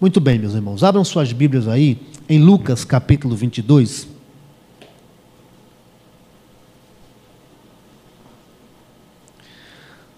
Muito 0.00 0.18
bem, 0.18 0.38
meus 0.38 0.54
irmãos, 0.54 0.82
abram 0.82 1.04
suas 1.04 1.30
Bíblias 1.30 1.68
aí 1.68 2.00
em 2.26 2.38
Lucas 2.38 2.86
capítulo 2.86 3.36
22. 3.36 4.08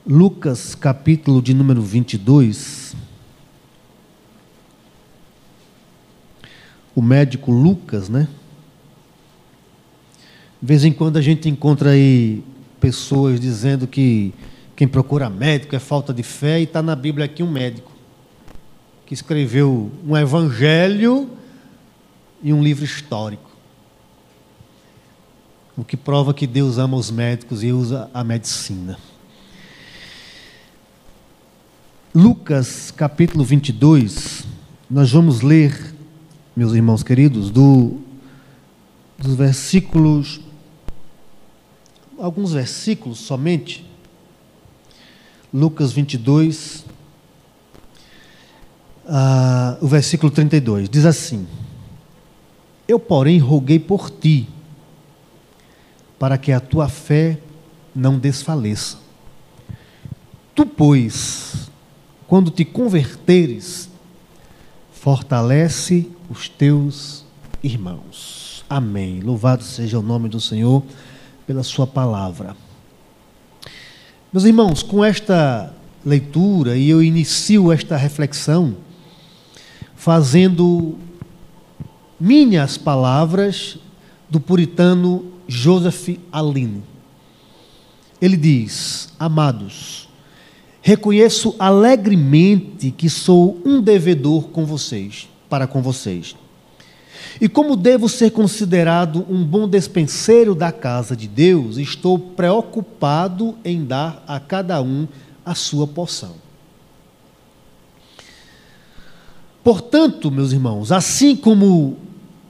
Lucas 0.06 0.76
capítulo 0.76 1.42
de 1.42 1.52
número 1.52 1.82
22. 1.82 2.94
O 6.94 7.02
médico 7.02 7.50
Lucas, 7.50 8.08
né? 8.08 8.28
De 10.60 10.68
vez 10.68 10.84
em 10.84 10.92
quando 10.92 11.16
a 11.16 11.20
gente 11.20 11.48
encontra 11.48 11.90
aí 11.90 12.44
pessoas 12.78 13.40
dizendo 13.40 13.88
que 13.88 14.32
quem 14.76 14.86
procura 14.86 15.28
médico 15.28 15.74
é 15.74 15.80
falta 15.80 16.14
de 16.14 16.22
fé, 16.22 16.60
e 16.60 16.62
está 16.62 16.80
na 16.80 16.94
Bíblia 16.94 17.24
aqui 17.24 17.42
um 17.42 17.50
médico 17.50 17.91
que 19.06 19.14
escreveu 19.14 19.90
um 20.06 20.16
evangelho 20.16 21.30
e 22.42 22.52
um 22.52 22.62
livro 22.62 22.84
histórico. 22.84 23.50
O 25.76 25.84
que 25.84 25.96
prova 25.96 26.34
que 26.34 26.46
Deus 26.46 26.78
ama 26.78 26.96
os 26.96 27.10
médicos 27.10 27.62
e 27.62 27.72
usa 27.72 28.10
a 28.12 28.22
medicina. 28.22 28.98
Lucas 32.14 32.90
capítulo 32.90 33.42
22, 33.42 34.44
nós 34.90 35.10
vamos 35.10 35.40
ler, 35.40 35.94
meus 36.54 36.74
irmãos 36.74 37.02
queridos, 37.02 37.50
do, 37.50 38.02
dos 39.16 39.34
versículos, 39.34 40.42
alguns 42.18 42.52
versículos 42.52 43.18
somente. 43.18 43.90
Lucas 45.54 45.92
22, 45.92 46.81
ah, 49.08 49.76
o 49.80 49.86
versículo 49.86 50.30
32, 50.30 50.88
diz 50.88 51.04
assim: 51.04 51.46
Eu, 52.86 52.98
porém, 52.98 53.38
roguei 53.38 53.78
por 53.78 54.10
ti, 54.10 54.48
para 56.18 56.38
que 56.38 56.52
a 56.52 56.60
tua 56.60 56.88
fé 56.88 57.38
não 57.94 58.18
desfaleça. 58.18 58.98
Tu, 60.54 60.66
pois, 60.66 61.70
quando 62.26 62.50
te 62.50 62.64
converteres, 62.64 63.88
fortalece 64.92 66.10
os 66.30 66.48
teus 66.48 67.24
irmãos. 67.62 68.64
Amém. 68.68 69.20
Louvado 69.20 69.64
seja 69.64 69.98
o 69.98 70.02
nome 70.02 70.28
do 70.28 70.40
Senhor 70.40 70.82
pela 71.46 71.62
Sua 71.62 71.86
palavra. 71.86 72.56
Meus 74.32 74.44
irmãos, 74.44 74.82
com 74.82 75.04
esta 75.04 75.74
leitura, 76.04 76.76
e 76.76 76.88
eu 76.88 77.02
inicio 77.02 77.70
esta 77.70 77.96
reflexão 77.96 78.76
fazendo 80.02 80.98
minhas 82.18 82.76
palavras 82.76 83.78
do 84.28 84.40
puritano 84.40 85.26
Joseph 85.46 86.18
Aline. 86.32 86.82
Ele 88.20 88.36
diz: 88.36 89.10
Amados, 89.16 90.08
Reconheço 90.84 91.54
alegremente 91.60 92.90
que 92.90 93.08
sou 93.08 93.62
um 93.64 93.80
devedor 93.80 94.48
com 94.48 94.66
vocês, 94.66 95.28
para 95.48 95.68
com 95.68 95.80
vocês. 95.80 96.34
E 97.40 97.48
como 97.48 97.76
devo 97.76 98.08
ser 98.08 98.32
considerado 98.32 99.24
um 99.30 99.44
bom 99.44 99.68
despenseiro 99.68 100.56
da 100.56 100.72
casa 100.72 101.16
de 101.16 101.28
Deus, 101.28 101.76
estou 101.76 102.18
preocupado 102.18 103.54
em 103.64 103.84
dar 103.84 104.24
a 104.26 104.40
cada 104.40 104.82
um 104.82 105.06
a 105.46 105.54
sua 105.54 105.86
porção. 105.86 106.41
Portanto, 109.62 110.30
meus 110.30 110.52
irmãos, 110.52 110.90
assim 110.90 111.36
como 111.36 111.96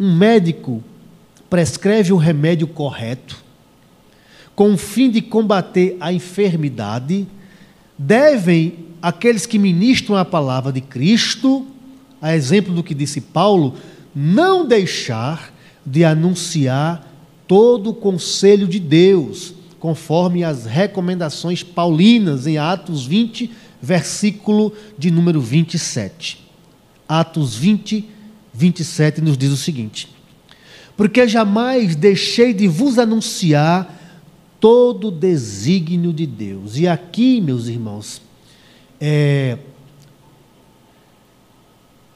um 0.00 0.16
médico 0.16 0.82
prescreve 1.50 2.12
o 2.12 2.16
remédio 2.16 2.66
correto, 2.66 3.42
com 4.54 4.72
o 4.72 4.78
fim 4.78 5.10
de 5.10 5.20
combater 5.20 5.96
a 6.00 6.12
enfermidade, 6.12 7.26
devem 7.98 8.86
aqueles 9.02 9.44
que 9.44 9.58
ministram 9.58 10.16
a 10.16 10.24
palavra 10.24 10.72
de 10.72 10.80
Cristo, 10.80 11.66
a 12.20 12.34
exemplo 12.34 12.74
do 12.74 12.82
que 12.82 12.94
disse 12.94 13.20
Paulo, 13.20 13.74
não 14.14 14.66
deixar 14.66 15.52
de 15.84 16.04
anunciar 16.04 17.06
todo 17.46 17.90
o 17.90 17.94
conselho 17.94 18.66
de 18.66 18.78
Deus, 18.78 19.52
conforme 19.78 20.44
as 20.44 20.64
recomendações 20.64 21.62
paulinas 21.62 22.46
em 22.46 22.56
Atos 22.56 23.04
20, 23.04 23.50
versículo 23.80 24.72
de 24.96 25.10
número 25.10 25.40
27. 25.40 26.41
Atos 27.20 27.54
20, 27.54 28.08
27 28.54 29.20
nos 29.20 29.36
diz 29.36 29.50
o 29.50 29.56
seguinte: 29.56 30.08
Porque 30.96 31.26
jamais 31.28 31.94
deixei 31.94 32.52
de 32.54 32.66
vos 32.66 32.98
anunciar 32.98 34.00
todo 34.58 35.08
o 35.08 35.10
desígnio 35.10 36.12
de 36.12 36.26
Deus. 36.26 36.78
E 36.78 36.86
aqui, 36.86 37.40
meus 37.40 37.66
irmãos, 37.66 38.22
é, 39.00 39.58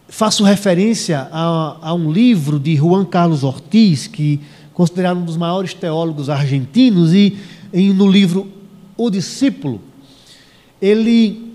faço 0.09 0.45
referência 0.45 1.29
a, 1.33 1.89
a, 1.89 1.93
um 1.93 2.11
livro 2.11 2.59
de 2.59 2.77
Juan 2.77 3.05
Carlos 3.05 3.43
Ortiz, 3.43 4.07
que 4.07 4.41
considerado 4.73 5.19
um 5.19 5.25
dos 5.25 5.37
maiores 5.37 5.75
teólogos 5.75 6.31
argentinos, 6.31 7.13
e 7.13 7.37
em, 7.73 7.93
no 7.93 8.09
livro 8.09 8.51
O 8.97 9.11
Discípulo, 9.11 9.81
ele, 10.81 11.46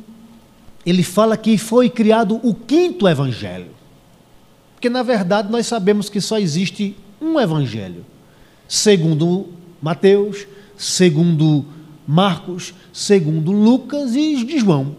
ele 0.85 1.03
fala 1.03 1.37
que 1.37 1.57
foi 1.57 1.89
criado 1.89 2.39
o 2.43 2.53
quinto 2.53 3.07
evangelho. 3.07 3.71
Porque, 4.73 4.89
na 4.89 5.03
verdade, 5.03 5.51
nós 5.51 5.67
sabemos 5.67 6.09
que 6.09 6.19
só 6.19 6.39
existe 6.39 6.95
um 7.21 7.39
evangelho, 7.39 8.03
segundo 8.67 9.49
Mateus, 9.81 10.47
segundo 10.75 11.63
Marcos, 12.07 12.73
segundo 12.91 13.51
Lucas 13.51 14.15
e 14.15 14.43
de 14.43 14.57
João. 14.57 14.95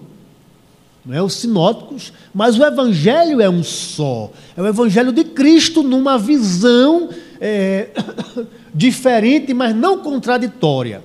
Não 1.05 1.17
é 1.17 1.23
os 1.23 1.35
sinóticos, 1.35 2.13
mas 2.33 2.57
o 2.57 2.65
evangelho 2.65 3.41
é 3.41 3.51
um 3.51 3.65
só. 3.65 4.31
É 4.57 4.63
o 4.63 4.67
evangelho 4.67 5.11
de 5.11 5.25
Cristo 5.25 5.83
numa 5.83 6.17
visão 6.17 7.09
é, 7.41 7.89
diferente, 8.73 9.53
mas 9.53 9.75
não 9.75 9.99
contraditória. 9.99 11.03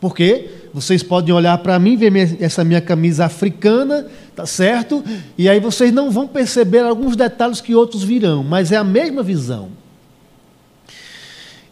Porque 0.00 0.48
vocês 0.72 1.02
podem 1.02 1.34
olhar 1.34 1.58
para 1.58 1.78
mim, 1.78 1.96
ver 1.96 2.12
essa 2.40 2.62
minha 2.62 2.80
camisa 2.80 3.24
africana, 3.24 4.06
tá 4.36 4.46
certo? 4.46 5.02
E 5.36 5.48
aí 5.48 5.58
vocês 5.58 5.92
não 5.92 6.10
vão 6.10 6.28
perceber 6.28 6.80
alguns 6.80 7.16
detalhes 7.16 7.60
que 7.60 7.74
outros 7.74 8.02
virão, 8.02 8.44
mas 8.44 8.70
é 8.70 8.76
a 8.76 8.84
mesma 8.84 9.22
visão. 9.22 9.70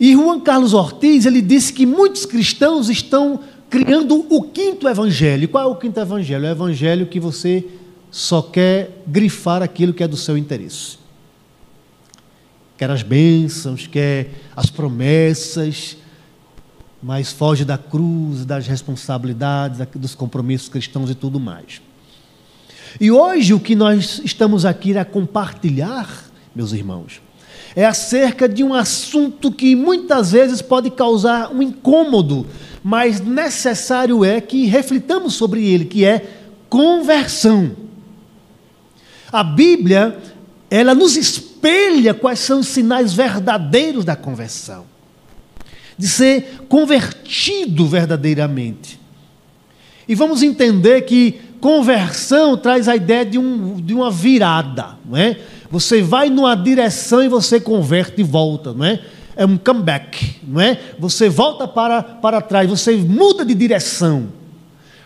E 0.00 0.12
Juan 0.12 0.41
Carlos 0.41 0.75
Ortiz, 0.75 1.26
ele 1.26 1.41
disse 1.41 1.72
que 1.72 1.84
muitos 1.84 2.25
cristãos 2.25 2.88
estão 2.88 3.41
criando 3.69 4.26
o 4.28 4.42
quinto 4.42 4.88
evangelho. 4.88 5.48
Qual 5.48 5.65
é 5.65 5.66
o 5.66 5.76
quinto 5.76 5.98
evangelho? 5.98 6.47
É 6.47 6.50
o 6.50 6.53
evangelho 6.53 7.06
que 7.06 7.19
você 7.19 7.65
só 8.10 8.41
quer 8.41 9.03
grifar 9.06 9.62
aquilo 9.62 9.92
que 9.92 10.03
é 10.03 10.09
do 10.09 10.16
seu 10.16 10.36
interesse. 10.36 10.98
Quer 12.76 12.91
as 12.91 13.03
bênçãos, 13.03 13.86
quer 13.86 14.30
as 14.54 14.70
promessas, 14.70 15.97
mas 17.03 17.32
foge 17.32 17.64
da 17.64 17.78
cruz, 17.78 18.44
das 18.44 18.66
responsabilidades, 18.66 19.81
dos 19.94 20.14
compromissos 20.14 20.69
cristãos 20.69 21.10
e 21.10 21.14
tudo 21.14 21.38
mais. 21.38 21.81
E 23.00 23.10
hoje 23.10 23.54
o 23.54 23.60
que 23.60 23.76
nós 23.76 24.20
estamos 24.25 24.64
aqui 24.64 24.97
a 24.97 25.04
compartilhar, 25.04 26.25
meus 26.54 26.72
irmãos, 26.72 27.20
é 27.76 27.84
acerca 27.84 28.48
de 28.48 28.64
um 28.64 28.75
assunto 28.75 29.53
que 29.53 29.76
muitas 29.76 30.32
vezes 30.32 30.60
pode 30.60 30.91
causar 30.91 31.53
um 31.53 31.62
incômodo, 31.62 32.47
mas 32.82 33.20
necessário 33.20 34.25
é 34.25 34.41
que 34.41 34.66
reflitamos 34.66 35.34
sobre 35.34 35.65
ele, 35.65 35.84
que 35.84 36.04
é 36.04 36.26
conversão. 36.69 37.72
A 39.30 39.44
Bíblia, 39.44 40.19
ela 40.71 40.95
nos 40.95 41.16
espelha 41.16 42.15
quais 42.15 42.41
são 42.41 42.60
os 42.60 42.68
sinais 42.68 43.12
verdadeiros 43.12 44.04
da 44.04 44.16
conversão. 44.16 44.97
De 45.98 46.06
ser 46.06 46.60
convertido 46.68 47.86
verdadeiramente. 47.86 48.98
E 50.09 50.15
vamos 50.15 50.42
entender 50.42 51.03
que 51.03 51.41
conversão 51.60 52.56
traz 52.56 52.89
a 52.89 52.97
ideia 52.97 53.27
de, 53.27 53.39
um, 53.39 53.77
de 53.77 53.92
uma 53.92 54.10
virada, 54.10 54.97
não 55.04 55.16
é? 55.16 55.39
Você 55.71 56.00
vai 56.00 56.30
numa 56.30 56.54
direção 56.54 57.22
e 57.22 57.28
você 57.28 57.60
converte 57.60 58.21
e 58.21 58.24
volta, 58.24 58.72
não 58.72 58.84
é? 58.84 59.00
É 59.36 59.45
um 59.45 59.59
comeback, 59.59 60.36
não 60.42 60.60
é? 60.60 60.78
Você 60.98 61.28
volta 61.28 61.68
para, 61.68 62.03
para 62.03 62.41
trás, 62.41 62.68
você 62.68 62.97
muda 62.97 63.45
de 63.45 63.54
direção. 63.54 64.28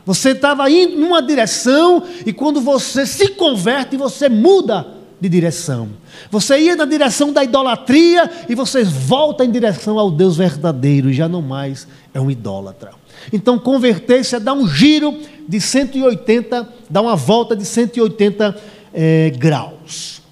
Você 0.04 0.30
estava 0.30 0.68
indo 0.70 0.96
numa 0.96 1.22
direção 1.22 2.02
e 2.24 2.32
quando 2.32 2.60
você 2.60 3.06
se 3.06 3.28
converte, 3.28 3.96
você 3.96 4.28
muda 4.28 4.86
de 5.20 5.28
direção. 5.28 5.88
Você 6.30 6.58
ia 6.58 6.76
na 6.76 6.84
direção 6.84 7.32
da 7.32 7.42
idolatria 7.44 8.30
e 8.48 8.54
você 8.54 8.84
volta 8.84 9.44
em 9.44 9.50
direção 9.50 9.98
ao 9.98 10.10
Deus 10.10 10.36
verdadeiro 10.36 11.10
e 11.10 11.12
já 11.12 11.28
não 11.28 11.42
mais 11.42 11.86
é 12.14 12.20
um 12.20 12.30
idólatra. 12.30 12.92
Então, 13.32 13.58
converter-se 13.58 14.34
é 14.34 14.40
dar 14.40 14.54
um 14.54 14.66
giro 14.66 15.18
de 15.48 15.60
180, 15.60 16.68
dar 16.88 17.02
uma 17.02 17.16
volta 17.16 17.54
de 17.54 17.64
180 17.64 18.56
é, 18.92 19.30
graus. 19.30 20.22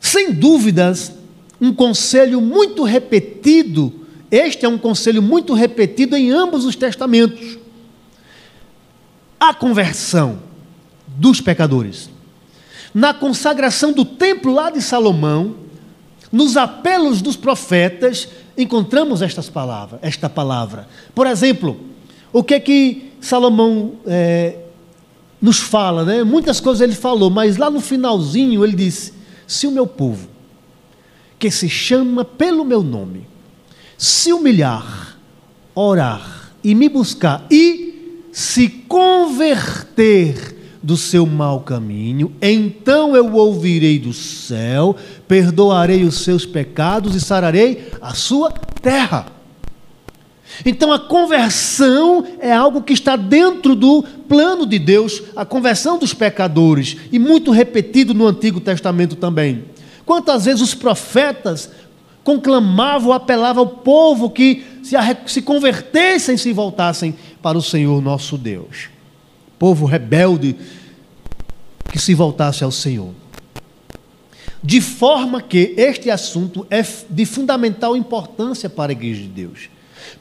Sem 0.00 0.32
dúvidas, 0.32 1.12
um 1.60 1.72
conselho 1.72 2.40
muito 2.40 2.84
repetido, 2.84 3.92
este 4.30 4.64
é 4.64 4.68
um 4.68 4.78
conselho 4.78 5.22
muito 5.22 5.54
repetido 5.54 6.16
em 6.16 6.30
ambos 6.30 6.64
os 6.64 6.76
testamentos. 6.76 7.58
A 9.38 9.52
conversão 9.54 10.40
dos 11.06 11.40
pecadores. 11.40 12.10
Na 12.96 13.12
consagração 13.12 13.92
do 13.92 14.06
templo 14.06 14.54
lá 14.54 14.70
de 14.70 14.80
Salomão, 14.80 15.54
nos 16.32 16.56
apelos 16.56 17.20
dos 17.20 17.36
profetas, 17.36 18.26
encontramos 18.56 19.20
estas 19.20 19.50
palavras, 19.50 20.00
esta 20.02 20.30
palavra. 20.30 20.88
Por 21.14 21.26
exemplo, 21.26 21.78
o 22.32 22.42
que 22.42 22.54
é 22.54 22.58
que 22.58 23.12
Salomão 23.20 23.96
é, 24.06 24.60
nos 25.42 25.58
fala, 25.58 26.06
né? 26.06 26.24
Muitas 26.24 26.58
coisas 26.58 26.80
ele 26.80 26.94
falou, 26.94 27.28
mas 27.28 27.58
lá 27.58 27.68
no 27.68 27.80
finalzinho 27.80 28.64
ele 28.64 28.74
disse: 28.74 29.12
se 29.46 29.66
o 29.66 29.70
meu 29.70 29.86
povo, 29.86 30.26
que 31.38 31.50
se 31.50 31.68
chama 31.68 32.24
pelo 32.24 32.64
meu 32.64 32.82
nome, 32.82 33.28
se 33.98 34.32
humilhar, 34.32 35.18
orar 35.74 36.50
e 36.64 36.74
me 36.74 36.88
buscar 36.88 37.44
e 37.50 38.24
se 38.32 38.70
converter 38.70 40.55
do 40.82 40.96
seu 40.96 41.26
mau 41.26 41.60
caminho, 41.60 42.32
então 42.40 43.16
eu 43.16 43.32
ouvirei 43.34 43.98
do 43.98 44.12
céu, 44.12 44.96
perdoarei 45.26 46.04
os 46.04 46.16
seus 46.16 46.46
pecados 46.46 47.14
e 47.14 47.20
sararei 47.20 47.88
a 48.00 48.14
sua 48.14 48.50
terra. 48.80 49.26
Então 50.64 50.92
a 50.92 50.98
conversão 50.98 52.24
é 52.40 52.52
algo 52.52 52.82
que 52.82 52.92
está 52.92 53.16
dentro 53.16 53.74
do 53.74 54.02
plano 54.28 54.64
de 54.64 54.78
Deus, 54.78 55.22
a 55.34 55.44
conversão 55.44 55.98
dos 55.98 56.14
pecadores, 56.14 56.96
e 57.12 57.18
muito 57.18 57.50
repetido 57.50 58.14
no 58.14 58.26
Antigo 58.26 58.60
Testamento 58.60 59.16
também. 59.16 59.64
Quantas 60.04 60.44
vezes 60.44 60.62
os 60.62 60.74
profetas 60.74 61.70
conclamavam, 62.22 63.12
apelavam 63.12 63.64
ao 63.64 63.68
povo 63.68 64.30
que 64.30 64.64
se, 64.82 64.96
se 65.26 65.42
convertessem, 65.42 66.36
se 66.36 66.52
voltassem 66.52 67.14
para 67.42 67.58
o 67.58 67.62
Senhor 67.62 68.00
nosso 68.00 68.38
Deus. 68.38 68.95
Povo 69.58 69.86
rebelde 69.86 70.56
que 71.90 71.98
se 71.98 72.14
voltasse 72.14 72.62
ao 72.62 72.70
Senhor. 72.70 73.12
De 74.62 74.80
forma 74.80 75.40
que 75.40 75.74
este 75.76 76.10
assunto 76.10 76.66
é 76.68 76.82
de 77.08 77.24
fundamental 77.24 77.96
importância 77.96 78.68
para 78.68 78.90
a 78.90 78.94
igreja 78.94 79.22
de 79.22 79.28
Deus. 79.28 79.70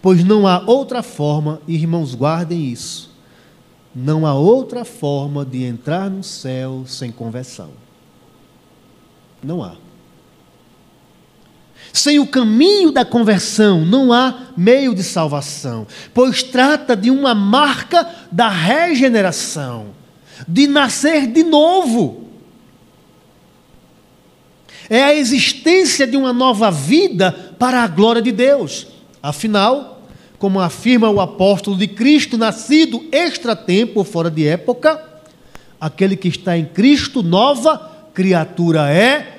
Pois 0.02 0.24
não 0.24 0.48
há 0.48 0.60
outra 0.66 1.02
forma, 1.02 1.62
irmãos, 1.68 2.16
guardem 2.16 2.72
isso. 2.72 3.14
Não 3.94 4.26
há 4.26 4.34
outra 4.34 4.84
forma 4.84 5.46
de 5.46 5.64
entrar 5.64 6.10
no 6.10 6.24
céu 6.24 6.84
sem 6.86 7.12
conversão. 7.12 7.70
Não 9.42 9.64
há. 9.64 9.76
Sem 11.96 12.20
o 12.20 12.28
caminho 12.28 12.92
da 12.92 13.06
conversão, 13.06 13.86
não 13.86 14.12
há 14.12 14.50
meio 14.58 14.94
de 14.94 15.02
salvação, 15.02 15.88
pois 16.14 16.44
trata 16.44 16.94
de 16.94 17.10
uma 17.10 17.34
marca 17.34 18.06
da 18.30 18.50
regeneração, 18.50 19.88
de 20.46 20.68
nascer 20.68 21.26
de 21.26 21.42
novo. 21.42 22.26
É 24.90 25.02
a 25.06 25.16
existência 25.16 26.06
de 26.06 26.18
uma 26.18 26.34
nova 26.34 26.70
vida 26.70 27.32
para 27.58 27.82
a 27.82 27.88
glória 27.88 28.22
de 28.22 28.34
Deus. 28.34 28.88
Afinal, 29.24 30.02
como 30.38 30.60
afirma 30.60 31.10
o 31.10 31.22
apóstolo 31.22 31.78
de 31.78 31.88
Cristo, 31.88 32.38
nascido 32.38 33.06
extra-tempo, 33.10 34.04
fora 34.04 34.30
de 34.30 34.46
época, 34.46 35.02
aquele 35.80 36.18
que 36.18 36.28
está 36.28 36.58
em 36.58 36.66
Cristo, 36.66 37.24
nova 37.24 38.10
criatura 38.14 38.92
é. 38.92 39.35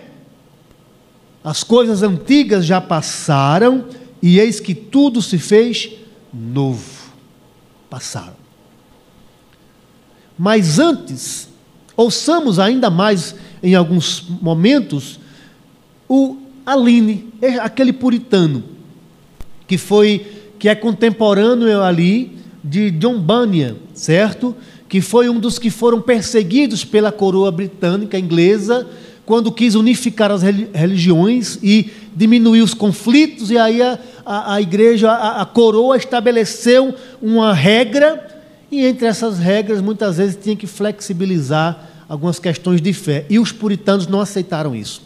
As 1.46 1.62
coisas 1.62 2.02
antigas 2.02 2.66
já 2.66 2.80
passaram 2.80 3.84
e 4.20 4.40
eis 4.40 4.58
que 4.58 4.74
tudo 4.74 5.22
se 5.22 5.38
fez 5.38 5.92
novo. 6.34 6.82
Passaram. 7.88 8.34
Mas 10.36 10.80
antes, 10.80 11.48
ouçamos 11.96 12.58
ainda 12.58 12.90
mais 12.90 13.36
em 13.62 13.76
alguns 13.76 14.26
momentos 14.42 15.20
o 16.08 16.36
Aline, 16.66 17.32
aquele 17.62 17.92
puritano 17.92 18.64
que 19.68 19.78
foi 19.78 20.26
que 20.58 20.68
é 20.68 20.74
contemporâneo 20.74 21.80
ali 21.80 22.36
de 22.62 22.90
John 22.90 23.20
Bunyan, 23.20 23.76
certo? 23.94 24.52
Que 24.88 25.00
foi 25.00 25.28
um 25.28 25.38
dos 25.38 25.60
que 25.60 25.70
foram 25.70 26.02
perseguidos 26.02 26.84
pela 26.84 27.12
coroa 27.12 27.52
britânica 27.52 28.18
inglesa 28.18 28.84
quando 29.26 29.50
quis 29.50 29.74
unificar 29.74 30.30
as 30.30 30.40
religiões 30.40 31.58
e 31.60 31.90
diminuir 32.14 32.62
os 32.62 32.72
conflitos, 32.72 33.50
e 33.50 33.58
aí 33.58 33.82
a, 33.82 33.98
a, 34.24 34.54
a 34.54 34.62
igreja, 34.62 35.10
a, 35.10 35.42
a, 35.42 35.44
coroa 35.44 35.96
estabeleceu 35.96 36.94
uma 37.20 37.52
regra, 37.52 38.24
e 38.70 38.86
entre 38.86 39.06
essas 39.06 39.38
regras 39.38 39.80
muitas 39.80 40.16
vezes 40.16 40.38
tinha 40.40 40.54
que 40.54 40.66
flexibilizar 40.66 41.90
algumas 42.08 42.38
questões 42.38 42.80
de 42.80 42.92
fé, 42.92 43.26
e 43.28 43.38
os 43.40 43.50
puritanos 43.50 44.06
não 44.06 44.20
aceitaram 44.20 44.74
isso. 44.76 45.02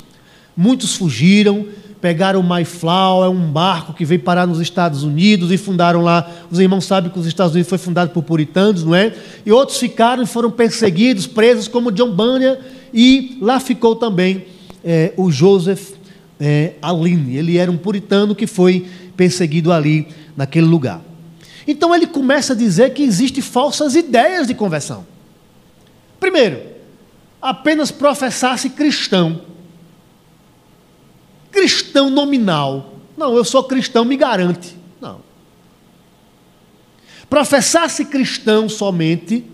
Muitos 0.54 0.94
fugiram, 0.96 1.66
pegaram 1.98 2.40
o 2.40 2.42
Mayflower, 2.42 3.26
é 3.26 3.30
um 3.30 3.50
barco 3.50 3.94
que 3.94 4.04
veio 4.04 4.20
parar 4.20 4.46
nos 4.46 4.60
Estados 4.60 5.02
Unidos 5.02 5.50
e 5.50 5.56
fundaram 5.56 6.02
lá. 6.02 6.28
Os 6.50 6.58
irmãos 6.58 6.84
sabem 6.84 7.10
que 7.10 7.18
os 7.18 7.26
Estados 7.26 7.54
Unidos 7.54 7.68
foi 7.68 7.78
fundado 7.78 8.10
por 8.10 8.22
puritanos, 8.22 8.84
não 8.84 8.94
é? 8.94 9.14
E 9.44 9.52
outros 9.52 9.78
ficaram 9.78 10.22
e 10.22 10.26
foram 10.26 10.50
perseguidos, 10.50 11.26
presos, 11.26 11.68
como 11.68 11.90
John 11.90 12.10
Bunyan, 12.10 12.58
e 12.92 13.38
lá 13.40 13.60
ficou 13.60 13.96
também 13.96 14.46
é, 14.84 15.12
o 15.16 15.30
Joseph 15.30 15.92
é, 16.38 16.74
Aline. 16.80 17.36
Ele 17.36 17.56
era 17.56 17.70
um 17.70 17.76
puritano 17.76 18.34
que 18.34 18.46
foi 18.46 18.86
perseguido 19.16 19.72
ali 19.72 20.08
naquele 20.36 20.66
lugar. 20.66 21.02
Então 21.66 21.94
ele 21.94 22.06
começa 22.06 22.52
a 22.52 22.56
dizer 22.56 22.94
que 22.94 23.02
existem 23.02 23.42
falsas 23.42 23.94
ideias 23.94 24.46
de 24.46 24.54
conversão. 24.54 25.06
Primeiro, 26.18 26.60
apenas 27.40 27.90
professar-se 27.90 28.70
cristão 28.70 29.42
cristão 31.50 32.08
nominal. 32.08 32.94
Não, 33.16 33.36
eu 33.36 33.44
sou 33.44 33.64
cristão, 33.64 34.04
me 34.04 34.16
garante. 34.16 34.74
Não. 35.00 35.20
Professar-se 37.28 38.04
cristão 38.04 38.68
somente 38.68 39.44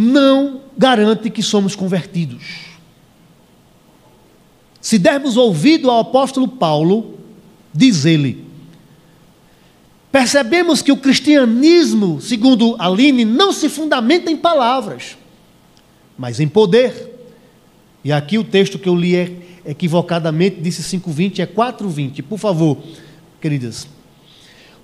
não 0.00 0.60
garante 0.76 1.28
que 1.28 1.42
somos 1.42 1.74
convertidos. 1.74 2.68
Se 4.80 4.96
dermos 4.96 5.36
ouvido 5.36 5.90
ao 5.90 5.98
apóstolo 5.98 6.46
Paulo, 6.46 7.18
diz 7.74 8.04
ele, 8.04 8.44
percebemos 10.12 10.82
que 10.82 10.92
o 10.92 10.96
cristianismo, 10.96 12.20
segundo 12.20 12.76
Aline, 12.78 13.24
não 13.24 13.52
se 13.52 13.68
fundamenta 13.68 14.30
em 14.30 14.36
palavras, 14.36 15.18
mas 16.16 16.38
em 16.38 16.46
poder. 16.46 17.16
E 18.04 18.12
aqui 18.12 18.38
o 18.38 18.44
texto 18.44 18.78
que 18.78 18.88
eu 18.88 18.94
li 18.94 19.16
é 19.16 19.32
equivocadamente, 19.66 20.60
disse 20.60 20.96
5,20, 20.96 21.40
é 21.40 21.46
4,20. 21.46 22.22
Por 22.22 22.38
favor, 22.38 22.78
queridas. 23.40 23.88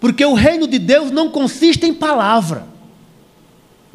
Porque 0.01 0.25
o 0.25 0.35
reino 0.35 0.67
de 0.67 0.81
Deus 0.81 1.13
não 1.13 1.31
consiste 1.31 1.87
em 1.87 1.95
palavra, 1.95 2.67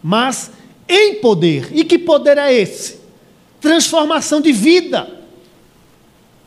mas 0.02 0.52
em 0.90 1.16
poder. 1.22 1.70
E 1.72 1.86
que 1.86 2.00
poder 2.00 2.38
é 2.40 2.52
esse? 2.52 3.00
Transformação 3.62 4.42
de 4.42 4.52
vida, 4.52 5.08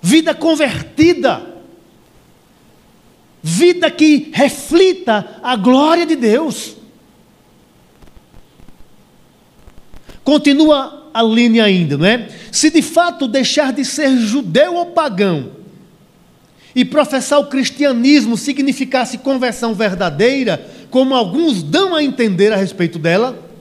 vida 0.03 0.35
convertida, 0.35 1.47
vida 3.41 3.91
que 3.91 4.31
reflita 4.33 5.39
a 5.43 5.55
glória 5.55 6.05
de 6.05 6.17
Deus. 6.17 6.77
Continua 10.25 11.11
a 11.15 11.23
linha 11.23 11.65
ainda, 11.65 11.97
não 11.97 12.07
é? 12.07 12.29
Se 12.51 12.71
de 12.71 12.83
fato 12.83 13.29
deixar 13.29 13.73
de 13.73 13.85
ser 13.85 14.17
judeu 14.17 14.75
ou 14.75 14.87
pagão 14.87 15.53
e 16.75 16.85
professar 16.85 17.39
o 17.39 17.47
cristianismo 17.47 18.37
significasse 18.37 19.19
conversão 19.19 19.75
verdadeira, 19.75 20.67
como 20.91 21.15
alguns 21.15 21.63
dão 21.63 21.95
a 21.95 22.03
entender 22.03 22.53
a 22.53 22.57
respeito 22.57 22.99
dela, 22.99 23.52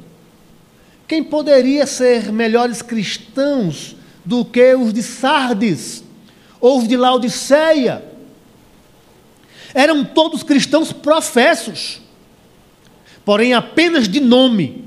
quem 1.11 1.21
poderia 1.21 1.85
ser 1.85 2.31
melhores 2.31 2.81
cristãos 2.81 3.97
do 4.23 4.45
que 4.45 4.73
os 4.75 4.93
de 4.93 5.03
Sardes 5.03 6.05
ou 6.57 6.79
os 6.79 6.87
de 6.87 6.95
Laodiceia? 6.95 8.01
Eram 9.73 10.05
todos 10.05 10.41
cristãos 10.41 10.93
professos, 10.93 11.99
porém 13.25 13.53
apenas 13.53 14.07
de 14.07 14.21
nome 14.21 14.85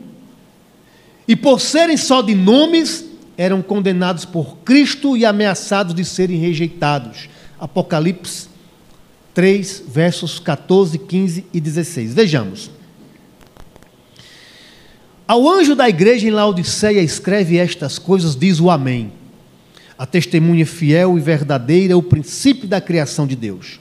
e 1.28 1.36
por 1.36 1.60
serem 1.60 1.98
só 1.98 2.22
de 2.22 2.34
nomes, 2.34 3.04
eram 3.36 3.60
condenados 3.60 4.24
por 4.24 4.56
Cristo 4.64 5.18
e 5.18 5.26
ameaçados 5.26 5.94
de 5.94 6.06
serem 6.06 6.38
rejeitados. 6.38 7.28
Apocalipse 7.60 8.48
3, 9.34 9.84
versos 9.88 10.38
14, 10.38 10.98
15 11.00 11.44
e 11.52 11.60
16. 11.60 12.14
Vejamos. 12.14 12.70
Ao 15.34 15.48
anjo 15.48 15.74
da 15.74 15.88
igreja 15.88 16.28
em 16.28 16.30
Laodiceia 16.30 17.00
escreve 17.00 17.58
estas 17.58 17.98
coisas, 17.98 18.36
diz 18.36 18.60
o 18.60 18.70
Amém. 18.70 19.10
A 19.98 20.06
testemunha 20.06 20.64
fiel 20.64 21.18
e 21.18 21.20
verdadeira, 21.20 21.98
o 21.98 22.02
princípio 22.04 22.68
da 22.68 22.80
criação 22.80 23.26
de 23.26 23.34
Deus. 23.34 23.80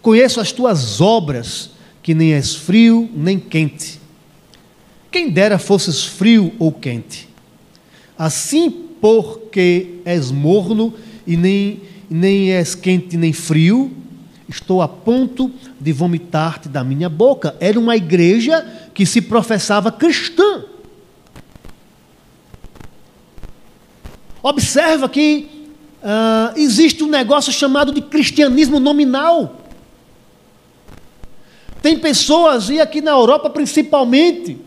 Conheço 0.00 0.38
as 0.38 0.52
tuas 0.52 1.00
obras, 1.00 1.70
que 2.00 2.14
nem 2.14 2.34
és 2.34 2.54
frio 2.54 3.10
nem 3.12 3.36
quente. 3.36 4.00
Quem 5.10 5.28
dera 5.28 5.58
fosses 5.58 6.04
frio 6.04 6.52
ou 6.56 6.70
quente. 6.70 7.28
Assim, 8.16 8.70
porque 9.00 9.96
és 10.04 10.30
morno 10.30 10.94
e 11.26 11.36
nem, 11.36 11.80
nem 12.08 12.52
és 12.52 12.76
quente 12.76 13.16
nem 13.16 13.32
frio, 13.32 13.90
estou 14.48 14.82
a 14.82 14.86
ponto 14.86 15.50
de 15.80 15.92
vomitar-te 15.92 16.68
da 16.68 16.84
minha 16.84 17.08
boca. 17.08 17.56
Era 17.58 17.76
uma 17.76 17.96
igreja 17.96 18.64
que 18.94 19.06
se 19.06 19.20
professava 19.22 19.90
cristã. 19.90 20.64
Observa 24.42 25.08
que 25.08 25.48
uh, 26.02 26.58
existe 26.58 27.04
um 27.04 27.08
negócio 27.08 27.52
chamado 27.52 27.92
de 27.92 28.00
cristianismo 28.00 28.80
nominal. 28.80 29.56
Tem 31.82 31.98
pessoas, 31.98 32.68
e 32.68 32.80
aqui 32.80 33.00
na 33.00 33.12
Europa 33.12 33.48
principalmente, 33.50 34.58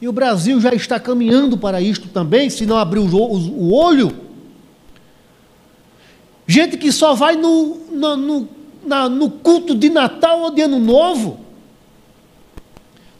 e 0.00 0.08
o 0.08 0.12
Brasil 0.12 0.60
já 0.60 0.74
está 0.74 1.00
caminhando 1.00 1.56
para 1.56 1.80
isto 1.80 2.08
também, 2.08 2.50
se 2.50 2.66
não 2.66 2.76
abrir 2.76 2.98
o 2.98 3.72
olho. 3.72 4.14
Gente 6.46 6.76
que 6.76 6.92
só 6.92 7.14
vai 7.14 7.36
no, 7.36 7.76
no, 7.90 8.16
no, 8.16 8.48
na, 8.84 9.08
no 9.08 9.30
culto 9.30 9.74
de 9.74 9.88
Natal 9.88 10.42
ou 10.42 10.50
de 10.50 10.60
Ano 10.60 10.78
Novo. 10.78 11.43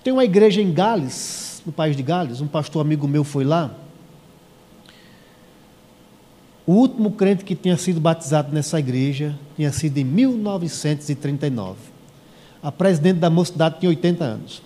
Tem 0.05 0.13
uma 0.13 0.25
igreja 0.25 0.61
em 0.61 0.71
Gales, 0.71 1.63
no 1.65 1.73
país 1.73 1.97
de 1.97 2.03
Gales, 2.03 2.43
um 2.43 2.47
pastor 2.47 2.83
amigo 2.83 3.09
meu 3.09 3.25
foi 3.25 3.43
lá. 3.43 3.75
O 6.67 6.73
último 6.75 7.13
crente 7.13 7.43
que 7.43 7.55
tinha 7.57 7.77
sido 7.79 8.01
batizado 8.01 8.53
nessa 8.53 8.79
igreja 8.79 9.35
tinha 9.57 9.73
sido 9.73 9.97
em 9.97 10.05
1939. 10.05 11.79
A 12.63 12.71
presidente 12.71 13.19
da 13.19 13.31
mocidade 13.31 13.81
tinha 13.81 13.89
80 13.89 14.25
anos. 14.25 14.63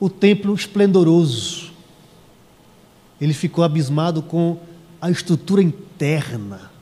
O 0.00 0.10
templo 0.10 0.52
esplendoroso. 0.52 1.70
Ele 3.20 3.32
ficou 3.32 3.62
abismado 3.62 4.22
com 4.22 4.58
a 5.00 5.08
estrutura 5.08 5.62
interna, 5.62 6.72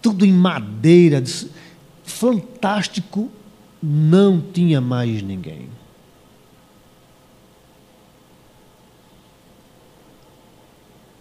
tudo 0.00 0.24
em 0.24 0.32
madeira, 0.32 1.22
fantástico. 2.02 3.30
Não 3.82 4.40
tinha 4.40 4.80
mais 4.80 5.22
ninguém. 5.22 5.68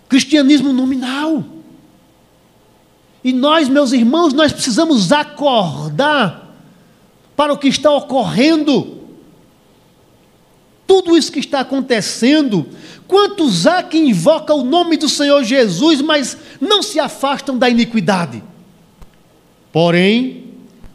Cristianismo 0.10 0.74
nominal. 0.74 1.44
E 3.24 3.32
nós, 3.32 3.70
meus 3.70 3.92
irmãos, 3.92 4.34
nós 4.34 4.52
precisamos 4.52 5.12
acordar 5.12 6.56
para 7.36 7.54
o 7.54 7.58
que 7.58 7.68
está 7.68 7.92
ocorrendo. 7.92 8.98
Tudo 10.88 11.16
isso 11.16 11.32
que 11.32 11.40
está 11.40 11.60
acontecendo. 11.60 12.68
Quantos 13.08 13.68
há 13.68 13.84
que 13.84 13.98
invocam 13.98 14.60
o 14.60 14.64
nome 14.64 14.98
do 14.98 15.08
Senhor 15.08 15.44
Jesus, 15.44 16.02
mas 16.02 16.38
não 16.60 16.82
se 16.82 17.00
afastam 17.00 17.58
da 17.58 17.70
iniquidade? 17.70 18.44
Porém, 19.72 20.49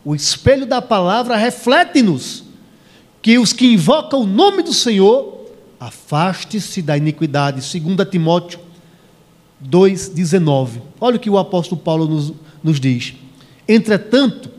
o 0.04 0.14
espelho 0.14 0.66
da 0.66 0.82
palavra 0.82 1.36
reflete-nos 1.36 2.44
que 3.22 3.38
os 3.38 3.52
que 3.52 3.72
invocam 3.72 4.20
o 4.20 4.26
nome 4.26 4.62
do 4.62 4.72
Senhor, 4.74 5.46
afaste-se 5.80 6.82
da 6.82 6.96
iniquidade. 6.96 7.62
2 7.80 8.08
Timóteo 8.10 8.60
2,19. 9.64 10.82
Olha 11.00 11.16
o 11.16 11.18
que 11.18 11.30
o 11.30 11.38
apóstolo 11.38 11.80
Paulo 11.80 12.06
nos, 12.06 12.34
nos 12.62 12.78
diz. 12.78 13.14
Entretanto, 13.66 14.50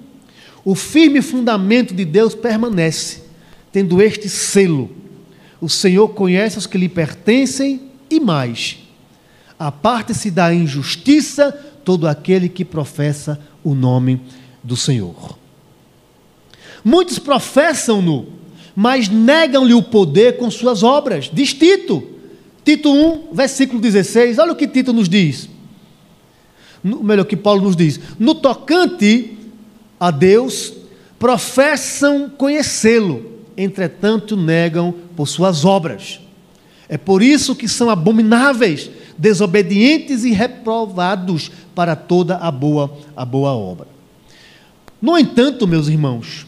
o 0.64 0.74
firme 0.74 1.22
fundamento 1.22 1.94
de 1.94 2.04
Deus 2.04 2.34
permanece, 2.34 3.22
tendo 3.72 4.02
este 4.02 4.28
selo: 4.28 4.90
o 5.62 5.70
Senhor 5.70 6.10
conhece 6.10 6.58
os 6.58 6.66
que 6.66 6.78
lhe 6.78 6.90
pertencem 6.90 7.92
e 8.10 8.20
mais. 8.20 8.80
Aparte-se 9.60 10.32
da 10.32 10.54
injustiça 10.54 11.52
todo 11.84 12.08
aquele 12.08 12.50
que 12.50 12.66
professa 12.66 13.40
o 13.64 13.76
nome 13.76 14.20
do 14.66 14.76
Senhor. 14.76 15.38
Muitos 16.84 17.20
professam-no, 17.20 18.28
mas 18.76 19.08
negam-lhe 19.08 19.74
o 19.74 19.82
poder 19.82 20.38
com 20.38 20.50
suas 20.52 20.84
obras. 20.84 21.30
Diz 21.32 21.54
Tito, 21.54 22.04
Tito 22.64 22.92
1, 22.92 23.30
versículo 23.32 23.80
16, 23.80 24.40
olha 24.40 24.52
o 24.52 24.56
que 24.56 24.68
Tito 24.68 24.92
nos 24.92 25.08
diz. 25.08 25.48
Melhor, 26.84 27.26
que 27.26 27.38
Paulo 27.38 27.64
nos 27.64 27.76
diz. 27.76 28.00
No 28.20 28.36
tocante 28.36 29.38
a 30.00 30.12
Deus, 30.12 30.74
professam 31.18 32.30
conhecê-lo, 32.30 33.26
entretanto 33.58 34.36
negam 34.36 34.94
por 35.16 35.28
suas 35.28 35.64
obras. 35.64 36.20
É 36.88 36.98
por 36.98 37.24
isso 37.24 37.56
que 37.56 37.68
são 37.68 37.90
abomináveis, 37.90 38.92
desobedientes 39.18 40.24
e 40.24 40.32
reprovados 40.32 41.52
para 41.74 41.96
toda 41.96 42.38
a 42.38 42.52
boa, 42.52 42.96
a 43.16 43.26
boa 43.26 43.54
obra. 43.54 43.95
No 45.06 45.16
entanto, 45.20 45.68
meus 45.68 45.88
irmãos, 45.88 46.48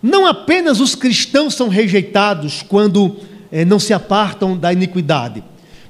não 0.00 0.24
apenas 0.24 0.78
os 0.78 0.94
cristãos 0.94 1.52
são 1.52 1.66
rejeitados 1.66 2.62
quando 2.62 3.16
eh, 3.50 3.64
não 3.64 3.80
se 3.80 3.92
apartam 3.92 4.56
da 4.56 4.72
iniquidade. 4.72 5.42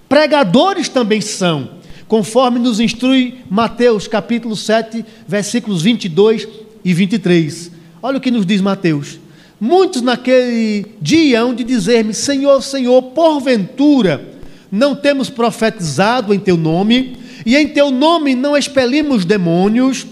Pregadores 0.08 0.88
também 0.88 1.20
são, 1.20 1.68
conforme 2.08 2.58
nos 2.58 2.80
instrui 2.80 3.40
Mateus 3.50 4.08
capítulo 4.08 4.56
7, 4.56 5.04
versículos 5.28 5.82
22 5.82 6.48
e 6.82 6.94
23. 6.94 7.70
Olha 8.02 8.16
o 8.16 8.20
que 8.20 8.30
nos 8.30 8.46
diz 8.46 8.62
Mateus. 8.62 9.20
Muitos 9.60 10.00
naquele 10.00 10.86
dia 10.98 11.42
hão 11.42 11.54
de 11.54 11.62
dizer-me: 11.62 12.14
Senhor, 12.14 12.62
Senhor, 12.62 13.02
porventura 13.02 14.30
não 14.70 14.94
temos 14.94 15.28
profetizado 15.28 16.32
em 16.32 16.38
teu 16.38 16.56
nome, 16.56 17.18
e 17.44 17.54
em 17.54 17.68
teu 17.68 17.90
nome 17.90 18.34
não 18.34 18.56
expelimos 18.56 19.26
demônios, 19.26 20.06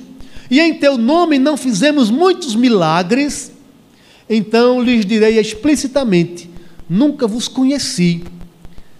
e 0.50 0.60
em 0.60 0.74
teu 0.74 0.98
nome 0.98 1.38
não 1.38 1.56
fizemos 1.56 2.10
muitos 2.10 2.56
milagres. 2.56 3.52
Então 4.28 4.82
lhes 4.82 5.06
direi 5.06 5.38
explicitamente: 5.38 6.50
nunca 6.88 7.26
vos 7.26 7.46
conheci. 7.46 8.24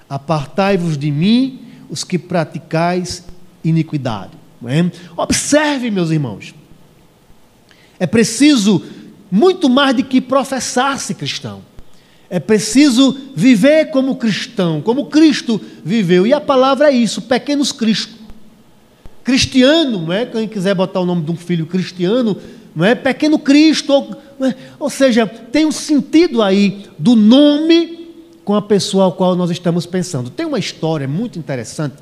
Apartai-vos 0.09 0.97
de 0.97 1.11
mim, 1.11 1.61
os 1.89 2.05
que 2.05 2.19
praticais 2.19 3.25
iniquidade. 3.65 4.33
É? 4.67 4.91
Observe, 5.17 5.91
meus 5.91 6.11
irmãos. 6.11 6.55
É 7.99 8.07
preciso 8.07 8.83
muito 9.31 9.69
mais 9.69 9.95
do 9.95 10.05
que 10.05 10.21
professar-se 10.21 11.15
cristão. 11.15 11.63
É 12.29 12.39
preciso 12.39 13.17
viver 13.35 13.91
como 13.91 14.17
cristão, 14.17 14.81
como 14.81 15.07
Cristo 15.07 15.61
viveu. 15.85 16.27
E 16.27 16.33
a 16.33 16.41
palavra 16.41 16.91
é 16.91 16.95
isso, 16.95 17.23
pequenos 17.23 17.73
Cristo. 17.73 18.20
Cristiano, 19.25 20.07
não 20.07 20.13
é? 20.13 20.27
Quem 20.27 20.49
quiser 20.49 20.75
botar 20.75 21.01
o 21.01 21.07
nome 21.07 21.23
de 21.23 21.31
um 21.31 21.37
filho 21.37 21.67
cristiano, 21.67 22.37
não 22.75 22.85
é? 22.85 22.95
Pequeno 22.95 23.39
Cristo, 23.39 23.93
ou, 23.93 24.47
é? 24.47 24.55
ou 24.79 24.91
seja, 24.91 25.27
tem 25.27 25.67
um 25.67 25.73
sentido 25.73 26.43
aí 26.43 26.87
do 26.99 27.15
nome 27.15 28.09
com 28.45 28.55
a 28.55 28.63
pessoa 28.63 29.05
ao 29.05 29.13
qual 29.13 29.37
nós 29.37 29.51
estamos 29.51 29.87
pensando. 29.87 30.31
Tem 30.31 30.47
uma 30.47 30.59
história 30.59 31.07
muito 31.07 31.39
interessante. 31.39 31.97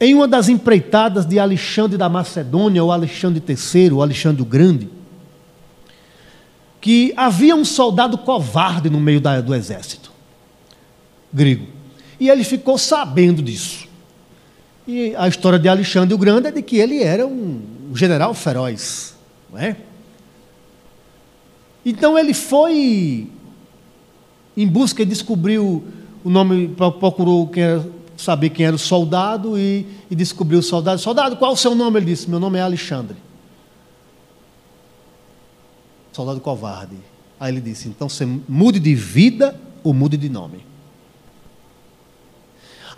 Em 0.00 0.14
uma 0.14 0.28
das 0.28 0.48
empreitadas 0.48 1.26
de 1.26 1.38
Alexandre 1.38 1.96
da 1.98 2.08
Macedônia, 2.08 2.82
ou 2.82 2.92
Alexandre 2.92 3.42
III, 3.46 3.92
ou 3.92 4.02
Alexandre 4.02 4.42
o 4.42 4.44
Grande, 4.44 4.88
que 6.80 7.12
havia 7.16 7.56
um 7.56 7.64
soldado 7.64 8.16
covarde 8.18 8.88
no 8.88 9.00
meio 9.00 9.20
da, 9.20 9.40
do 9.40 9.54
exército 9.54 10.08
grego. 11.32 11.66
E 12.18 12.28
ele 12.28 12.44
ficou 12.44 12.78
sabendo 12.78 13.42
disso. 13.42 13.87
E 14.88 15.14
a 15.16 15.28
história 15.28 15.58
de 15.58 15.68
Alexandre 15.68 16.14
o 16.14 16.18
Grande 16.18 16.48
é 16.48 16.50
de 16.50 16.62
que 16.62 16.78
ele 16.78 17.02
era 17.02 17.26
um 17.26 17.60
general 17.94 18.32
feroz, 18.32 19.14
não 19.52 19.58
é? 19.58 19.76
Então 21.84 22.18
ele 22.18 22.32
foi 22.32 23.28
em 24.56 24.66
busca 24.66 25.02
e 25.02 25.04
descobriu 25.04 25.84
o 26.24 26.30
nome, 26.30 26.68
procurou 26.68 27.46
quem 27.48 27.64
era, 27.64 27.86
saber 28.16 28.48
quem 28.48 28.64
era 28.64 28.74
o 28.74 28.78
soldado 28.78 29.58
e, 29.58 29.86
e 30.10 30.16
descobriu 30.16 30.60
o 30.60 30.62
soldado. 30.62 30.98
Soldado, 30.98 31.36
qual 31.36 31.50
é 31.50 31.54
o 31.54 31.56
seu 31.56 31.74
nome? 31.74 31.98
Ele 31.98 32.06
disse: 32.06 32.30
Meu 32.30 32.40
nome 32.40 32.58
é 32.58 32.62
Alexandre. 32.62 33.16
Soldado 36.14 36.40
covarde. 36.40 36.96
Aí 37.38 37.52
ele 37.52 37.60
disse: 37.60 37.88
Então 37.88 38.08
você 38.08 38.26
mude 38.48 38.80
de 38.80 38.94
vida 38.94 39.54
ou 39.84 39.92
mude 39.92 40.16
de 40.16 40.30
nome. 40.30 40.67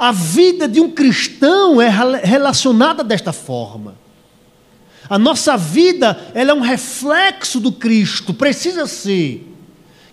A 0.00 0.12
vida 0.12 0.66
de 0.66 0.80
um 0.80 0.90
cristão 0.90 1.78
é 1.78 1.90
relacionada 2.24 3.04
desta 3.04 3.34
forma. 3.34 3.96
A 5.10 5.18
nossa 5.18 5.58
vida 5.58 6.18
ela 6.32 6.52
é 6.52 6.54
um 6.54 6.62
reflexo 6.62 7.60
do 7.60 7.70
Cristo, 7.70 8.32
precisa 8.32 8.86
ser. 8.86 9.46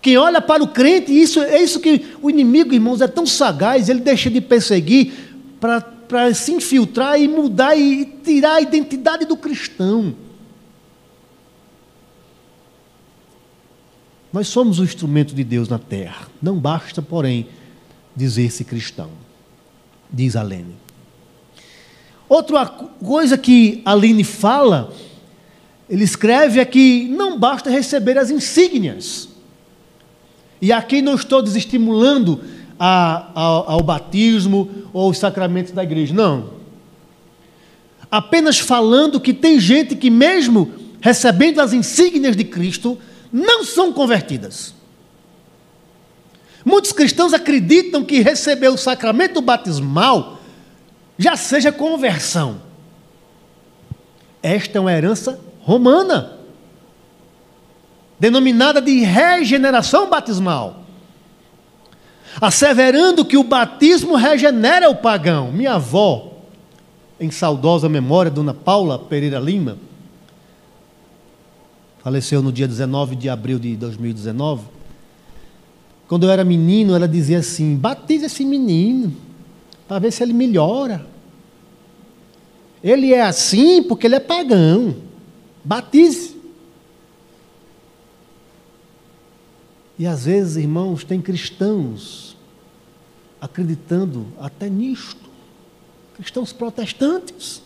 Quem 0.02 0.18
olha 0.18 0.42
para 0.42 0.62
o 0.62 0.68
crente, 0.68 1.18
isso, 1.18 1.42
é 1.42 1.62
isso 1.62 1.80
que 1.80 2.06
o 2.22 2.30
inimigo, 2.30 2.74
irmãos, 2.74 3.00
é 3.00 3.08
tão 3.08 3.26
sagaz, 3.26 3.88
ele 3.88 4.02
deixa 4.02 4.30
de 4.30 4.42
perseguir 4.42 5.14
para 5.58 6.34
se 6.34 6.52
infiltrar 6.52 7.18
e 7.18 7.26
mudar 7.26 7.74
e 7.78 8.04
tirar 8.04 8.56
a 8.56 8.62
identidade 8.62 9.24
do 9.24 9.38
cristão. 9.38 10.14
Nós 14.34 14.50
somos 14.50 14.80
o 14.80 14.84
instrumento 14.84 15.34
de 15.34 15.46
Deus 15.46 15.70
na 15.70 15.80
terra. 15.80 16.28
Não 16.42 16.58
basta, 16.60 17.02
porém, 17.02 17.48
dizer-se 18.14 18.66
cristão, 18.66 19.10
diz 20.12 20.36
Alene. 20.36 20.76
Outra 22.30 22.66
coisa 22.66 23.38
que 23.38 23.82
Aline 23.86 24.24
fala, 24.24 24.92
ele 25.90 26.04
escreve 26.04 26.60
é 26.60 26.66
que 26.66 27.08
não 27.08 27.40
basta 27.40 27.70
receber 27.70 28.18
as 28.18 28.30
insígnias. 28.30 29.30
E 30.62 30.74
aqui 30.74 31.02
não 31.02 31.16
estou 31.16 31.42
desestimulando 31.42 32.42
a, 32.80 33.32
a, 33.34 33.42
ao 33.74 33.82
batismo 33.82 34.70
ou 34.92 35.06
aos 35.06 35.18
sacramentos 35.18 35.72
da 35.72 35.84
igreja, 35.84 36.14
não. 36.14 36.58
Apenas 38.10 38.60
falando 38.60 39.20
que 39.20 39.34
tem 39.34 39.60
gente 39.60 39.96
que, 39.96 40.10
mesmo 40.10 40.72
recebendo 41.00 41.60
as 41.60 41.74
insígnias 41.74 42.36
de 42.36 42.44
Cristo, 42.44 42.98
não 43.32 43.64
são 43.64 43.94
convertidas. 43.94 44.74
Muitos 46.68 46.92
cristãos 46.92 47.34
acreditam 47.34 48.04
que 48.04 48.20
receber 48.20 48.68
o 48.68 48.78
sacramento 48.78 49.40
batismal 49.40 50.38
já 51.18 51.38
seja 51.38 51.72
conversão. 51.72 52.60
Esta 54.44 54.78
é 54.78 54.82
uma 54.82 54.92
herança 54.92 55.40
romana, 55.62 56.40
denominada 58.20 58.82
de 58.82 59.00
regeneração 59.00 60.10
batismal, 60.10 60.84
asseverando 62.42 63.24
que 63.24 63.38
o 63.38 63.46
batismo 63.46 64.18
regenera 64.18 64.90
o 64.90 64.96
pagão. 64.98 65.54
Minha 65.54 65.76
avó, 65.76 66.34
em 67.18 67.32
saudosa 67.32 67.88
memória, 67.88 68.30
Dona 68.30 68.54
Paula 68.54 69.00
Pereira 69.00 69.40
Lima, 69.40 69.78
faleceu 72.04 72.44
no 72.44 72.52
dia 72.52 72.68
19 72.68 73.16
de 73.16 73.30
abril 73.30 73.58
de 73.58 73.74
2019. 73.78 74.77
Quando 76.08 76.26
eu 76.26 76.32
era 76.32 76.44
menino, 76.44 76.96
ela 76.96 77.08
dizia 77.08 77.40
assim: 77.40 77.76
batiza 77.76 78.28
esse 78.28 78.46
menino, 78.46 79.16
para 79.88 80.00
ver 80.00 80.12
se 80.12 80.24
ele 80.24 80.34
melhora. 80.34 81.06
Ele 82.84 83.14
é 83.14 83.22
assim 83.22 83.84
porque 83.84 84.08
ele 84.08 84.16
é 84.16 84.20
pagão. 84.20 84.96
Batize. 85.64 86.38
E 90.00 90.06
às 90.06 90.26
vezes, 90.26 90.58
irmãos, 90.58 91.04
tem 91.04 91.20
cristãos 91.20 92.38
acreditando 93.42 94.28
até 94.40 94.70
nisto. 94.70 95.28
Cristãos 96.16 96.54
protestantes 96.54 97.62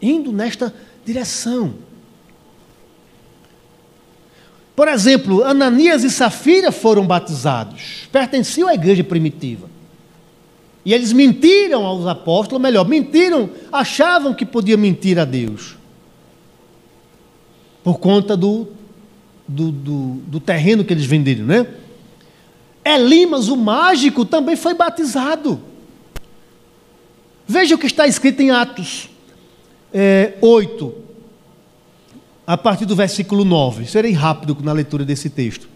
indo 0.00 0.32
nesta 0.32 0.74
direção. 1.04 1.74
Por 4.74 4.88
exemplo, 4.88 5.44
Ananias 5.44 6.02
e 6.02 6.10
Safira 6.10 6.72
foram 6.72 7.06
batizados, 7.06 8.08
pertenciam 8.10 8.68
à 8.68 8.74
igreja 8.74 9.04
primitiva. 9.04 9.70
E 10.84 10.92
eles 10.92 11.12
mentiram 11.12 11.84
aos 11.84 12.06
apóstolos, 12.06 12.60
melhor, 12.60 12.88
mentiram, 12.88 13.50
achavam 13.70 14.34
que 14.34 14.44
podia 14.44 14.76
mentir 14.76 15.18
a 15.18 15.24
Deus. 15.24 15.76
Por 17.84 17.98
conta 17.98 18.36
do, 18.36 18.68
do, 19.46 19.70
do, 19.70 20.08
do 20.26 20.40
terreno 20.40 20.84
que 20.84 20.92
eles 20.92 21.04
venderam, 21.04 21.44
né? 21.44 21.66
Elimas, 22.84 23.48
o 23.48 23.56
mágico, 23.56 24.24
também 24.24 24.56
foi 24.56 24.74
batizado. 24.74 25.60
Veja 27.46 27.74
o 27.74 27.78
que 27.78 27.86
está 27.86 28.06
escrito 28.06 28.40
em 28.40 28.50
Atos 28.50 29.08
é, 29.92 30.34
8, 30.40 30.94
a 32.46 32.56
partir 32.56 32.86
do 32.86 32.96
versículo 32.96 33.44
9. 33.44 33.86
Serei 33.86 34.12
rápido 34.12 34.56
na 34.62 34.72
leitura 34.72 35.04
desse 35.04 35.30
texto. 35.30 35.68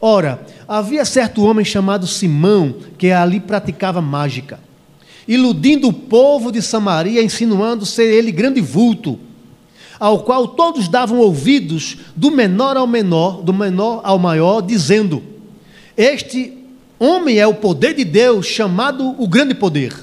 Ora, 0.00 0.44
havia 0.66 1.04
certo 1.04 1.44
homem 1.44 1.64
chamado 1.64 2.06
Simão, 2.06 2.74
que 2.96 3.10
ali 3.10 3.38
praticava 3.38 4.00
mágica, 4.00 4.58
iludindo 5.28 5.88
o 5.88 5.92
povo 5.92 6.50
de 6.50 6.62
Samaria, 6.62 7.22
insinuando 7.22 7.84
ser 7.84 8.12
ele 8.12 8.32
grande 8.32 8.62
vulto, 8.62 9.18
ao 9.98 10.20
qual 10.20 10.48
todos 10.48 10.88
davam 10.88 11.18
ouvidos, 11.18 11.98
do 12.16 12.30
menor 12.30 12.78
ao 12.78 12.86
menor, 12.86 13.42
do 13.42 13.52
menor 13.52 14.00
ao 14.02 14.18
maior, 14.18 14.62
dizendo: 14.62 15.22
Este 15.94 16.56
homem 16.98 17.38
é 17.38 17.46
o 17.46 17.54
poder 17.54 17.94
de 17.94 18.04
Deus, 18.04 18.46
chamado 18.46 19.14
o 19.22 19.28
grande 19.28 19.54
poder. 19.54 19.94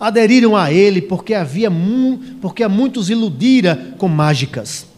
Aderiram 0.00 0.56
a 0.56 0.72
ele 0.72 1.00
porque 1.00 1.32
havia 1.34 1.70
porque 2.40 2.64
a 2.64 2.68
muitos 2.68 3.08
iludira 3.08 3.94
com 3.96 4.08
mágicas. 4.08 4.93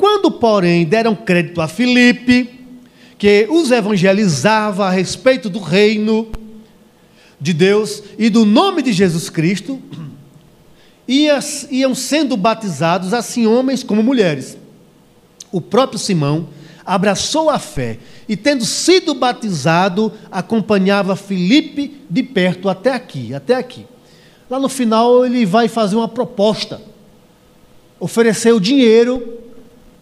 Quando, 0.00 0.30
porém, 0.30 0.86
deram 0.86 1.14
crédito 1.14 1.60
a 1.60 1.68
Filipe, 1.68 2.48
que 3.18 3.46
os 3.50 3.70
evangelizava 3.70 4.86
a 4.86 4.90
respeito 4.90 5.50
do 5.50 5.58
reino 5.58 6.28
de 7.38 7.52
Deus 7.52 8.02
e 8.18 8.30
do 8.30 8.46
nome 8.46 8.80
de 8.80 8.94
Jesus 8.94 9.28
Cristo, 9.28 9.78
iam 11.06 11.94
sendo 11.94 12.34
batizados 12.34 13.12
assim 13.12 13.46
homens 13.46 13.82
como 13.82 14.02
mulheres. 14.02 14.56
O 15.52 15.60
próprio 15.60 15.98
Simão 15.98 16.48
abraçou 16.82 17.50
a 17.50 17.58
fé 17.58 17.98
e, 18.26 18.38
tendo 18.38 18.64
sido 18.64 19.12
batizado, 19.12 20.10
acompanhava 20.30 21.14
Filipe 21.14 22.00
de 22.08 22.22
perto 22.22 22.70
até 22.70 22.94
aqui, 22.94 23.34
até 23.34 23.54
aqui. 23.54 23.84
Lá 24.48 24.58
no 24.58 24.70
final 24.70 25.26
ele 25.26 25.44
vai 25.44 25.68
fazer 25.68 25.96
uma 25.96 26.08
proposta, 26.08 26.80
oferecer 28.00 28.54
o 28.54 28.60
dinheiro 28.60 29.40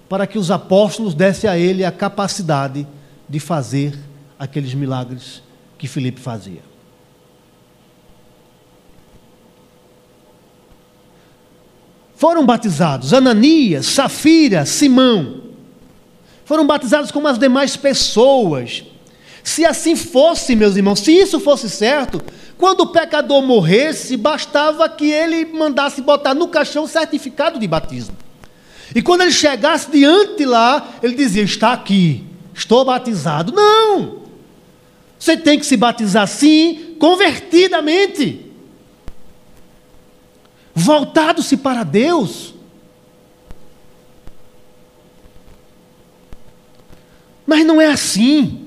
para 0.08 0.26
que 0.26 0.38
os 0.38 0.50
apóstolos 0.50 1.14
dessem 1.14 1.48
a 1.48 1.58
ele 1.58 1.84
a 1.84 1.92
capacidade 1.92 2.86
de 3.28 3.38
fazer 3.38 3.98
aqueles 4.38 4.72
milagres 4.72 5.42
que 5.76 5.86
Filipe 5.86 6.20
fazia. 6.20 6.62
Foram 12.16 12.44
batizados 12.44 13.12
Ananias, 13.12 13.86
Safira, 13.86 14.64
Simão. 14.66 15.42
Foram 16.44 16.66
batizados 16.66 17.12
como 17.12 17.28
as 17.28 17.38
demais 17.38 17.76
pessoas. 17.76 18.82
Se 19.44 19.64
assim 19.64 19.94
fosse, 19.94 20.56
meus 20.56 20.74
irmãos, 20.74 21.00
se 21.00 21.12
isso 21.12 21.38
fosse 21.38 21.70
certo, 21.70 22.20
quando 22.56 22.80
o 22.80 22.86
pecador 22.88 23.40
morresse, 23.42 24.16
bastava 24.16 24.88
que 24.88 25.10
ele 25.10 25.44
mandasse 25.44 26.02
botar 26.02 26.34
no 26.34 26.48
caixão 26.48 26.84
o 26.84 26.88
certificado 26.88 27.58
de 27.58 27.68
batismo. 27.68 28.16
E 28.94 29.02
quando 29.02 29.22
ele 29.22 29.32
chegasse 29.32 29.90
diante 29.90 30.44
lá, 30.44 30.96
ele 31.02 31.14
dizia: 31.14 31.42
Está 31.42 31.72
aqui, 31.72 32.24
estou 32.54 32.84
batizado. 32.84 33.52
Não! 33.52 34.18
Você 35.18 35.36
tem 35.36 35.58
que 35.58 35.66
se 35.66 35.76
batizar 35.76 36.26
sim, 36.28 36.96
convertidamente. 36.98 38.46
Voltado-se 40.74 41.56
para 41.56 41.82
Deus. 41.82 42.54
Mas 47.44 47.66
não 47.66 47.80
é 47.80 47.86
assim. 47.86 48.66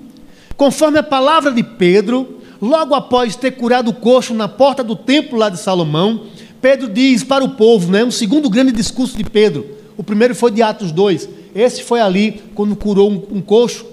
Conforme 0.58 1.00
a 1.00 1.04
palavra 1.04 1.52
de 1.52 1.64
Pedro, 1.64 2.42
logo 2.62 2.94
após 2.94 3.36
ter 3.36 3.52
curado 3.52 3.90
o 3.90 3.94
coxo 3.94 4.34
na 4.34 4.48
porta 4.48 4.84
do 4.84 4.96
templo 4.96 5.38
lá 5.38 5.50
de 5.50 5.58
Salomão, 5.58 6.28
Pedro 6.62 6.90
diz 6.90 7.24
para 7.24 7.44
o 7.44 7.56
povo, 7.56 7.92
né, 7.92 8.04
um 8.04 8.12
segundo 8.12 8.50
grande 8.50 8.72
discurso 8.72 9.18
de 9.18 9.24
Pedro. 9.24 9.81
O 10.02 10.04
primeiro 10.04 10.34
foi 10.34 10.50
de 10.50 10.64
Atos 10.64 10.92
2. 10.92 11.30
Esse 11.54 11.84
foi 11.84 12.02
ali, 12.02 12.42
quando 12.56 12.76
curou 12.76 13.12
um, 13.12 13.38
um 13.38 13.40
coxo, 13.40 13.86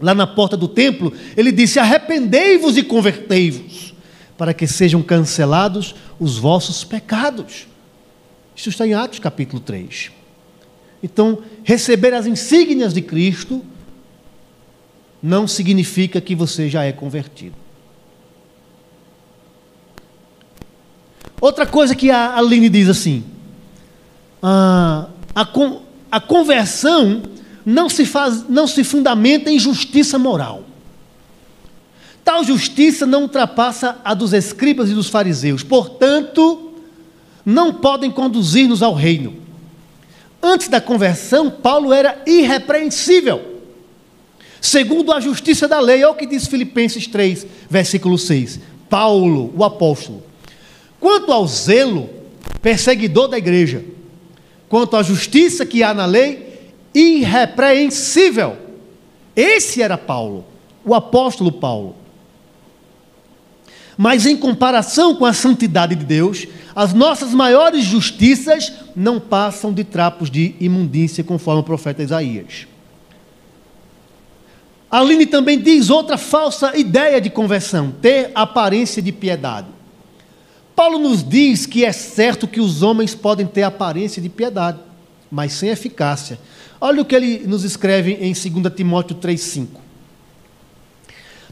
lá 0.00 0.14
na 0.14 0.26
porta 0.26 0.56
do 0.56 0.66
templo, 0.66 1.12
ele 1.36 1.52
disse: 1.52 1.78
Arrependei-vos 1.78 2.78
e 2.78 2.82
convertei-vos, 2.82 3.92
para 4.38 4.54
que 4.54 4.66
sejam 4.66 5.02
cancelados 5.02 5.94
os 6.18 6.38
vossos 6.38 6.82
pecados. 6.82 7.66
Isso 8.56 8.70
está 8.70 8.86
em 8.86 8.94
Atos 8.94 9.18
capítulo 9.18 9.60
3. 9.60 10.10
Então, 11.02 11.42
receber 11.62 12.14
as 12.14 12.24
insígnias 12.24 12.94
de 12.94 13.02
Cristo 13.02 13.62
não 15.22 15.46
significa 15.46 16.22
que 16.22 16.34
você 16.34 16.70
já 16.70 16.84
é 16.84 16.92
convertido. 16.92 17.56
Outra 21.38 21.66
coisa 21.66 21.94
que 21.94 22.10
a 22.10 22.34
Aline 22.34 22.70
diz 22.70 22.88
assim: 22.88 23.22
a, 24.42 25.06
a, 25.34 25.48
a 26.10 26.20
conversão 26.20 27.22
não 27.64 27.88
se, 27.88 28.04
faz, 28.04 28.48
não 28.48 28.66
se 28.66 28.82
fundamenta 28.82 29.50
em 29.50 29.58
justiça 29.58 30.18
moral. 30.18 30.64
Tal 32.24 32.44
justiça 32.44 33.06
não 33.06 33.22
ultrapassa 33.22 33.98
a 34.04 34.14
dos 34.14 34.32
escribas 34.32 34.90
e 34.90 34.94
dos 34.94 35.08
fariseus, 35.08 35.62
portanto, 35.62 36.72
não 37.44 37.74
podem 37.74 38.10
conduzir-nos 38.10 38.82
ao 38.82 38.94
reino. 38.94 39.36
Antes 40.42 40.68
da 40.68 40.80
conversão, 40.80 41.50
Paulo 41.50 41.92
era 41.92 42.20
irrepreensível. 42.26 43.50
segundo 44.60 45.12
a 45.12 45.18
justiça 45.18 45.66
da 45.66 45.80
lei. 45.80 46.04
Olha 46.04 46.12
o 46.12 46.14
que 46.14 46.26
diz 46.26 46.46
Filipenses 46.46 47.06
3, 47.08 47.46
versículo 47.68 48.16
6. 48.16 48.60
Paulo, 48.88 49.52
o 49.56 49.64
apóstolo. 49.64 50.22
Quanto 51.00 51.32
ao 51.32 51.46
zelo, 51.48 52.08
perseguidor 52.60 53.26
da 53.26 53.38
igreja, 53.38 53.84
quanto 54.72 54.96
à 54.96 55.02
justiça 55.02 55.66
que 55.66 55.82
há 55.82 55.92
na 55.92 56.06
lei, 56.06 56.72
irrepreensível. 56.94 58.56
Esse 59.36 59.82
era 59.82 59.98
Paulo, 59.98 60.46
o 60.82 60.94
apóstolo 60.94 61.52
Paulo. 61.52 61.94
Mas 63.98 64.24
em 64.24 64.34
comparação 64.34 65.14
com 65.14 65.26
a 65.26 65.34
santidade 65.34 65.94
de 65.94 66.06
Deus, 66.06 66.46
as 66.74 66.94
nossas 66.94 67.34
maiores 67.34 67.84
justiças 67.84 68.72
não 68.96 69.20
passam 69.20 69.74
de 69.74 69.84
trapos 69.84 70.30
de 70.30 70.54
imundícia, 70.58 71.22
conforme 71.22 71.60
o 71.60 71.64
profeta 71.64 72.02
Isaías. 72.02 72.66
Aline 74.90 75.26
também 75.26 75.60
diz 75.60 75.90
outra 75.90 76.16
falsa 76.16 76.74
ideia 76.78 77.20
de 77.20 77.28
conversão: 77.28 77.92
ter 78.00 78.30
aparência 78.34 79.02
de 79.02 79.12
piedade. 79.12 79.68
Paulo 80.82 80.98
nos 80.98 81.22
diz 81.22 81.64
que 81.64 81.84
é 81.84 81.92
certo 81.92 82.48
que 82.48 82.60
os 82.60 82.82
homens 82.82 83.14
podem 83.14 83.46
ter 83.46 83.62
aparência 83.62 84.20
de 84.20 84.28
piedade, 84.28 84.80
mas 85.30 85.52
sem 85.52 85.68
eficácia. 85.68 86.40
Olha 86.80 87.00
o 87.02 87.04
que 87.04 87.14
ele 87.14 87.46
nos 87.46 87.62
escreve 87.62 88.14
em 88.14 88.32
2 88.32 88.74
Timóteo 88.74 89.14
3,5. 89.14 89.68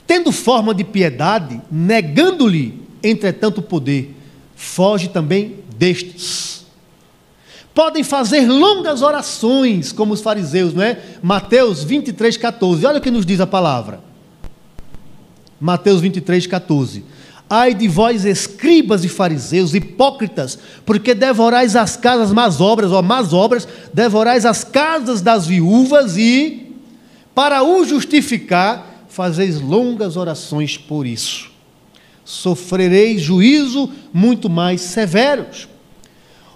Tendo 0.05 0.33
forma 0.33 0.75
de 0.75 0.83
piedade, 0.83 1.63
negando-lhe, 1.71 2.83
entretanto, 3.05 3.59
o 3.59 3.63
poder, 3.63 4.17
foge 4.57 5.07
também 5.07 5.59
destes. 5.77 6.67
Podem 7.73 8.03
fazer 8.03 8.49
longas 8.49 9.01
orações, 9.01 9.93
como 9.93 10.13
os 10.13 10.21
fariseus, 10.21 10.75
não 10.75 10.83
é? 10.83 11.01
Mateus 11.23 11.85
23, 11.85 12.37
14. 12.37 12.85
Olha 12.85 12.99
o 12.99 13.01
que 13.01 13.13
nos 13.13 13.25
diz 13.25 13.39
a 13.39 13.47
palavra. 13.47 14.01
Mateus 15.61 16.01
23, 16.01 16.49
14. 16.49 17.05
Ai 17.51 17.75
de 17.75 17.89
vós, 17.89 18.25
escribas 18.25 19.05
e 19.05 19.09
fariseus, 19.09 19.75
hipócritas, 19.75 20.57
porque 20.87 21.13
devorais 21.13 21.75
as 21.75 21.97
casas 21.97 22.33
más 22.33 22.61
obras, 22.61 22.93
ou 22.93 23.03
más 23.03 23.33
obras, 23.33 23.67
devorais 23.93 24.47
as 24.47 24.63
casas 24.63 25.21
das 25.21 25.49
viúvas 25.49 26.17
e, 26.17 26.73
para 27.35 27.65
o 27.65 27.85
justificar, 27.85 29.05
fazeis 29.09 29.61
longas 29.61 30.17
orações 30.17 30.79
por 30.79 31.05
isso 31.05 31.51
sofrereis 32.31 33.21
juízo 33.21 33.91
muito 34.13 34.49
mais 34.49 34.81
severos. 34.83 35.69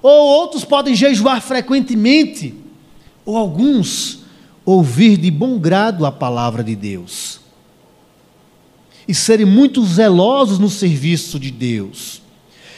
Ou 0.01 0.27
outros 0.27 0.65
podem 0.65 0.95
jejuar 0.95 1.41
frequentemente, 1.41 2.55
ou 3.25 3.37
alguns 3.37 4.21
ouvir 4.65 5.17
de 5.17 5.31
bom 5.31 5.59
grado 5.59 6.07
a 6.07 6.13
palavra 6.13 6.63
de 6.63 6.77
Deus 6.77 7.44
e 9.07 9.15
serem 9.15 9.47
muito 9.47 9.85
zelosos 9.85 10.59
no 10.59 10.71
serviço 10.71 11.39
de 11.39 11.51
Deus. 11.51 12.23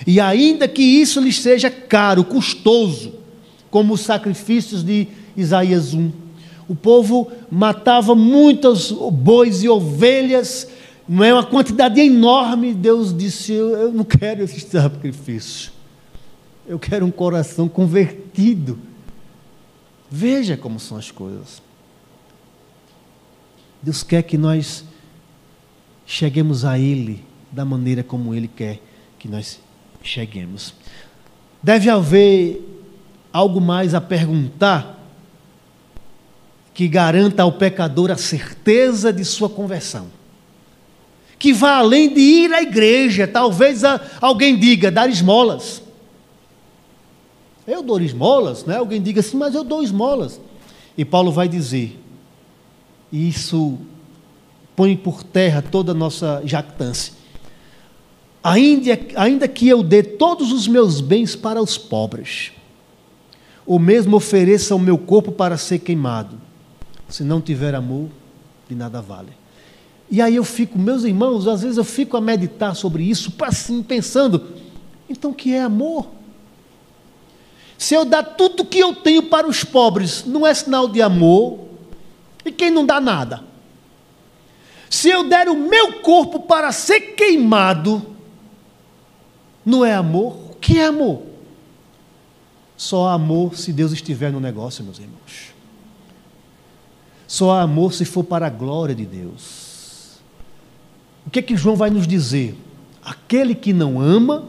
E 0.07 0.21
ainda 0.21 0.69
que 0.69 0.83
isso 0.83 1.21
lhes 1.21 1.41
seja 1.41 1.71
caro, 1.71 2.25
custoso, 2.25 3.15
como 3.71 3.95
os 3.95 4.01
sacrifícios 4.01 4.85
de 4.85 5.09
Isaías 5.37 5.95
1. 5.95 6.11
O 6.69 6.75
povo 6.75 7.31
matava 7.51 8.15
muitos 8.15 8.91
bois 8.91 9.63
e 9.63 9.69
ovelhas 9.69 10.69
não 11.09 11.23
é 11.23 11.33
uma 11.33 11.45
quantidade 11.45 12.01
enorme. 12.01 12.75
Deus 12.75 13.17
disse: 13.17 13.53
Eu 13.53 13.93
não 13.93 14.05
quero 14.05 14.43
esse 14.43 14.61
sacrifício. 14.61 15.71
Eu 16.67 16.79
quero 16.79 17.07
um 17.07 17.11
coração 17.11 17.69
convertido. 17.69 18.79
Veja 20.11 20.57
como 20.57 20.81
são 20.81 20.97
as 20.97 21.11
coisas. 21.11 21.63
Deus 23.81 24.03
quer 24.03 24.23
que 24.23 24.37
nós 24.37 24.85
cheguemos 26.07 26.65
a 26.65 26.79
Ele 26.79 27.23
da 27.53 27.65
maneira 27.65 28.03
como 28.03 28.35
Ele 28.35 28.49
quer 28.49 28.81
que 29.19 29.29
nós 29.29 29.61
cheguemos. 30.03 30.73
Deve 31.63 31.91
haver 31.91 32.63
algo 33.33 33.61
mais 33.61 33.95
a 33.95 34.01
perguntar 34.01 34.95
que 36.73 36.87
garanta 36.87 37.43
ao 37.43 37.53
pecador 37.53 38.11
a 38.11 38.17
certeza 38.17 39.13
de 39.13 39.25
sua 39.25 39.51
conversão 39.51 40.17
que 41.39 41.53
vá 41.53 41.77
além 41.77 42.13
de 42.13 42.21
ir 42.21 42.53
à 42.53 42.63
igreja. 42.63 43.27
Talvez 43.27 43.83
alguém 44.21 44.59
diga, 44.59 44.91
dar 44.91 45.09
esmolas. 45.09 45.83
Eu 47.67 47.83
dou 47.83 48.01
esmolas, 48.01 48.65
né? 48.65 48.77
Alguém 48.77 49.03
diga 49.03 49.21
assim, 49.21 49.37
mas 49.37 49.55
eu 49.55 49.65
dou 49.65 49.83
esmolas. 49.83 50.41
E 50.97 51.05
Paulo 51.05 51.33
vai 51.33 51.49
dizer: 51.49 51.99
isso 53.13 53.79
põe 54.77 54.95
por 54.95 55.25
terra 55.25 55.63
toda 55.63 55.93
a 55.93 55.95
nossa 55.95 56.43
jactância. 56.45 57.15
Ainda, 58.45 58.99
ainda 59.17 59.49
que 59.49 59.67
eu 59.67 59.83
dê 59.83 60.03
todos 60.03 60.53
os 60.53 60.69
meus 60.69 61.01
bens 61.01 61.35
para 61.35 61.61
os 61.61 61.77
pobres, 61.77 62.53
ou 63.67 63.79
mesmo 63.79 64.17
ofereça 64.17 64.75
o 64.75 64.79
meu 64.79 64.97
corpo 64.97 65.33
para 65.33 65.57
ser 65.57 65.81
queimado, 65.81 66.39
se 67.09 67.25
não 67.25 67.41
tiver 67.41 67.75
amor, 67.75 68.09
de 68.69 68.75
nada 68.75 69.01
vale. 69.01 69.33
E 70.09 70.23
aí 70.23 70.37
eu 70.37 70.45
fico, 70.45 70.79
meus 70.79 71.03
irmãos, 71.03 71.49
às 71.49 71.63
vezes 71.63 71.77
eu 71.77 71.85
fico 71.85 72.17
a 72.17 72.21
meditar 72.21 72.77
sobre 72.77 73.03
isso, 73.03 73.33
assim, 73.41 73.83
pensando, 73.83 74.47
então 75.09 75.33
o 75.33 75.35
que 75.35 75.53
é 75.53 75.63
amor? 75.63 76.07
Se 77.77 77.95
eu 77.95 78.05
dar 78.05 78.23
tudo 78.23 78.65
que 78.65 78.79
eu 78.79 78.95
tenho 78.95 79.25
para 79.25 79.49
os 79.49 79.65
pobres, 79.65 80.25
não 80.25 80.47
é 80.47 80.55
sinal 80.55 80.87
de 80.87 81.03
amor? 81.03 81.67
E 82.45 82.53
quem 82.53 82.71
não 82.71 82.87
dá 82.87 83.01
nada? 83.01 83.43
Se 84.89 85.09
eu 85.09 85.29
der 85.29 85.49
o 85.49 85.57
meu 85.57 86.01
corpo 86.01 86.41
para 86.41 86.73
ser 86.73 87.15
queimado, 87.15 88.15
não 89.65 89.85
é 89.85 89.95
amor? 89.95 90.37
O 90.51 90.55
que 90.55 90.79
é 90.79 90.87
amor? 90.87 91.23
Só 92.77 93.09
há 93.09 93.15
amor 93.15 93.57
se 93.57 93.73
Deus 93.73 93.93
estiver 93.93 94.31
no 94.31 94.39
negócio, 94.39 94.85
meus 94.85 94.99
irmãos. 94.99 95.55
Só 97.27 97.53
há 97.53 97.63
amor 97.63 97.93
se 97.93 98.05
for 98.05 98.23
para 98.23 98.47
a 98.47 98.51
glória 98.51 98.95
de 98.95 99.05
Deus. 99.05 100.21
O 101.27 101.31
que 101.31 101.41
é 101.41 101.43
que 101.43 101.57
João 101.57 101.75
vai 101.75 101.91
nos 101.91 102.07
dizer? 102.07 102.57
Aquele 103.03 103.55
que 103.55 103.73
não 103.73 104.01
ama 104.01 104.49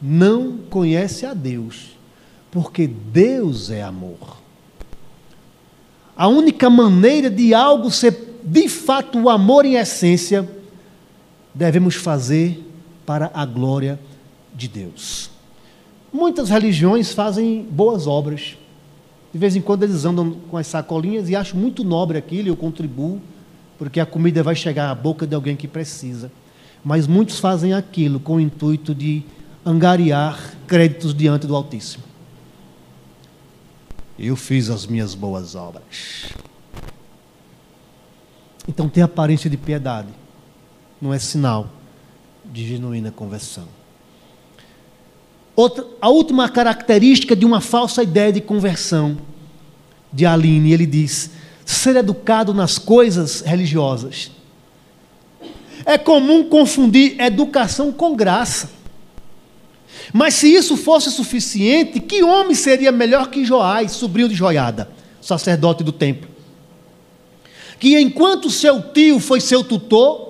não 0.00 0.58
conhece 0.70 1.26
a 1.26 1.34
Deus, 1.34 1.96
porque 2.50 2.86
Deus 2.86 3.70
é 3.70 3.82
amor. 3.82 4.38
A 6.16 6.28
única 6.28 6.70
maneira 6.70 7.28
de 7.28 7.52
algo 7.52 7.90
ser 7.90 8.27
de 8.42 8.68
fato 8.68 9.18
o 9.18 9.28
amor 9.28 9.64
em 9.64 9.74
essência, 9.74 10.48
devemos 11.54 11.94
fazer 11.94 12.64
para 13.04 13.30
a 13.34 13.44
glória 13.44 13.98
de 14.54 14.68
Deus. 14.68 15.30
Muitas 16.12 16.48
religiões 16.48 17.12
fazem 17.12 17.62
boas 17.70 18.06
obras. 18.06 18.56
De 19.32 19.38
vez 19.38 19.54
em 19.54 19.60
quando 19.60 19.82
eles 19.82 20.04
andam 20.04 20.32
com 20.50 20.56
as 20.56 20.66
sacolinhas 20.66 21.28
e 21.28 21.36
acho 21.36 21.56
muito 21.56 21.84
nobre 21.84 22.16
aquilo, 22.16 22.48
eu 22.48 22.56
contribuo 22.56 23.20
porque 23.78 24.00
a 24.00 24.06
comida 24.06 24.42
vai 24.42 24.56
chegar 24.56 24.90
à 24.90 24.94
boca 24.94 25.26
de 25.26 25.34
alguém 25.34 25.54
que 25.54 25.68
precisa. 25.68 26.32
Mas 26.84 27.06
muitos 27.06 27.38
fazem 27.38 27.72
aquilo 27.72 28.18
com 28.18 28.36
o 28.36 28.40
intuito 28.40 28.94
de 28.94 29.22
angariar 29.64 30.54
créditos 30.66 31.14
diante 31.14 31.46
do 31.46 31.54
Altíssimo. 31.54 32.04
Eu 34.18 34.34
fiz 34.34 34.68
as 34.68 34.86
minhas 34.86 35.14
boas 35.14 35.54
obras. 35.54 36.32
Então 38.68 38.86
tem 38.86 39.02
aparência 39.02 39.48
de 39.48 39.56
piedade, 39.56 40.08
não 41.00 41.14
é 41.14 41.18
sinal 41.18 41.70
de 42.44 42.68
genuína 42.68 43.10
conversão. 43.10 43.64
Outra, 45.56 45.84
a 46.00 46.08
última 46.10 46.48
característica 46.48 47.34
de 47.34 47.46
uma 47.46 47.60
falsa 47.60 48.02
ideia 48.02 48.30
de 48.30 48.42
conversão 48.42 49.16
de 50.12 50.26
Aline, 50.26 50.72
ele 50.72 50.86
diz: 50.86 51.30
ser 51.64 51.96
educado 51.96 52.52
nas 52.52 52.78
coisas 52.78 53.40
religiosas. 53.40 54.30
É 55.84 55.96
comum 55.96 56.44
confundir 56.44 57.18
educação 57.20 57.90
com 57.90 58.14
graça. 58.14 58.70
Mas 60.12 60.34
se 60.34 60.52
isso 60.52 60.76
fosse 60.76 61.10
suficiente, 61.10 62.00
que 62.00 62.22
homem 62.22 62.54
seria 62.54 62.92
melhor 62.92 63.30
que 63.30 63.44
Joás, 63.44 63.92
sobrinho 63.92 64.28
de 64.28 64.34
Joiada, 64.34 64.90
sacerdote 65.20 65.82
do 65.82 65.92
templo? 65.92 66.37
Que 67.78 67.98
enquanto 68.00 68.50
seu 68.50 68.82
tio 68.82 69.20
foi 69.20 69.40
seu 69.40 69.62
tutor, 69.62 70.28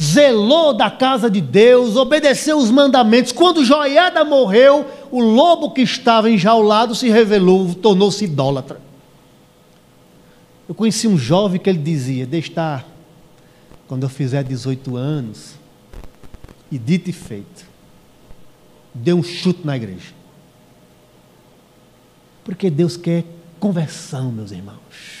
zelou 0.00 0.72
da 0.72 0.90
casa 0.90 1.30
de 1.30 1.40
Deus, 1.40 1.96
obedeceu 1.96 2.56
os 2.58 2.70
mandamentos. 2.70 3.32
Quando 3.32 3.64
Joiada 3.64 4.24
morreu, 4.24 4.86
o 5.10 5.20
lobo 5.20 5.72
que 5.72 5.82
estava 5.82 6.30
enjaulado 6.30 6.94
se 6.94 7.08
revelou, 7.08 7.74
tornou-se 7.74 8.24
idólatra. 8.24 8.80
Eu 10.68 10.74
conheci 10.74 11.08
um 11.08 11.18
jovem 11.18 11.60
que 11.60 11.68
ele 11.68 11.78
dizia: 11.78 12.24
Deixa 12.24 12.84
quando 13.88 14.04
eu 14.04 14.08
fizer 14.08 14.44
18 14.44 14.96
anos, 14.96 15.54
e 16.70 16.78
dito 16.78 17.10
e 17.10 17.12
feito, 17.12 17.66
deu 18.94 19.16
um 19.16 19.22
chute 19.22 19.66
na 19.66 19.76
igreja. 19.76 20.14
Porque 22.44 22.70
Deus 22.70 22.96
quer 22.96 23.24
conversão, 23.58 24.30
meus 24.30 24.52
irmãos. 24.52 25.19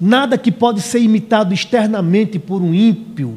Nada 0.00 0.36
que 0.36 0.50
pode 0.50 0.80
ser 0.80 1.00
imitado 1.00 1.54
externamente 1.54 2.38
por 2.38 2.60
um 2.60 2.74
ímpio. 2.74 3.36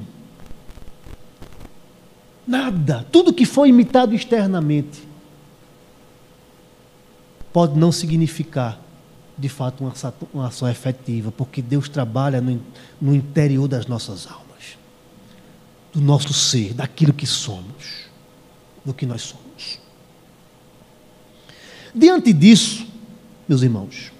Nada. 2.47 3.05
Tudo 3.11 3.33
que 3.33 3.45
for 3.45 3.67
imitado 3.67 4.15
externamente 4.15 5.07
pode 7.51 7.77
não 7.77 7.91
significar, 7.91 8.79
de 9.37 9.49
fato, 9.49 9.83
uma, 9.83 9.93
uma 10.33 10.47
ação 10.47 10.69
efetiva, 10.69 11.31
porque 11.31 11.61
Deus 11.61 11.89
trabalha 11.89 12.39
no, 12.39 12.61
no 13.01 13.15
interior 13.15 13.67
das 13.67 13.87
nossas 13.87 14.27
almas, 14.27 14.77
do 15.93 15.99
nosso 15.99 16.33
ser, 16.33 16.73
daquilo 16.73 17.13
que 17.13 17.25
somos, 17.25 18.07
do 18.85 18.93
que 18.93 19.05
nós 19.05 19.21
somos. 19.21 19.79
Diante 21.93 22.31
disso, 22.31 22.85
meus 23.47 23.61
irmãos, 23.61 24.11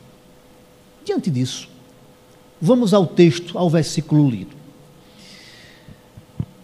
diante 1.05 1.29
disso, 1.29 1.69
vamos 2.61 2.93
ao 2.93 3.05
texto, 3.05 3.57
ao 3.57 3.69
versículo 3.69 4.29
lido. 4.29 4.55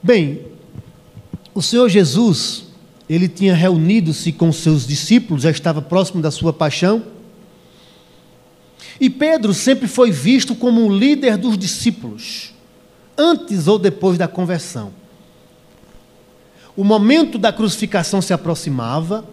Bem, 0.01 0.41
o 1.53 1.62
Senhor 1.62 1.88
Jesus, 1.88 2.65
ele 3.08 3.27
tinha 3.27 3.56
reunido-se 3.56 4.32
com 4.32 4.51
seus 4.51 4.86
discípulos, 4.86 5.43
já 5.43 5.51
estava 5.51 5.82
próximo 5.82 6.21
da 6.21 6.32
sua 6.32 6.51
paixão. 6.51 7.03
E 8.99 9.10
Pedro 9.10 9.53
sempre 9.53 9.88
foi 9.88 10.12
visto 10.12 10.56
como 10.56 10.86
um 10.86 10.95
líder 10.95 11.38
dos 11.38 11.58
discípulos, 11.58 12.53
antes 13.17 13.67
ou 13.67 13.79
depois 13.79 14.17
da 14.17 14.27
conversão. 14.27 14.91
O 16.75 16.84
momento 16.84 17.38
da 17.38 17.53
crucificação 17.53 18.21
se 18.21 18.34
aproximava, 18.34 19.23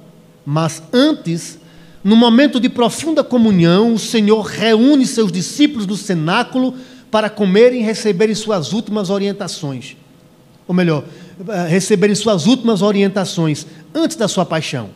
mas 0.44 0.82
antes 0.92 1.58
no 2.02 2.16
momento 2.16 2.58
de 2.58 2.68
profunda 2.68 3.22
comunhão, 3.22 3.92
o 3.92 3.98
Senhor 3.98 4.40
reúne 4.42 5.06
seus 5.06 5.30
discípulos 5.30 5.86
no 5.86 5.96
cenáculo 5.96 6.74
para 7.10 7.28
comerem 7.28 7.80
e 7.80 7.84
receberem 7.84 8.34
suas 8.34 8.72
últimas 8.72 9.10
orientações. 9.10 9.96
Ou 10.66 10.74
melhor, 10.74 11.04
eh, 11.46 11.66
receberem 11.68 12.14
suas 12.14 12.46
últimas 12.46 12.80
orientações 12.80 13.66
antes 13.94 14.16
da 14.16 14.28
sua 14.28 14.46
paixão. 14.46 14.88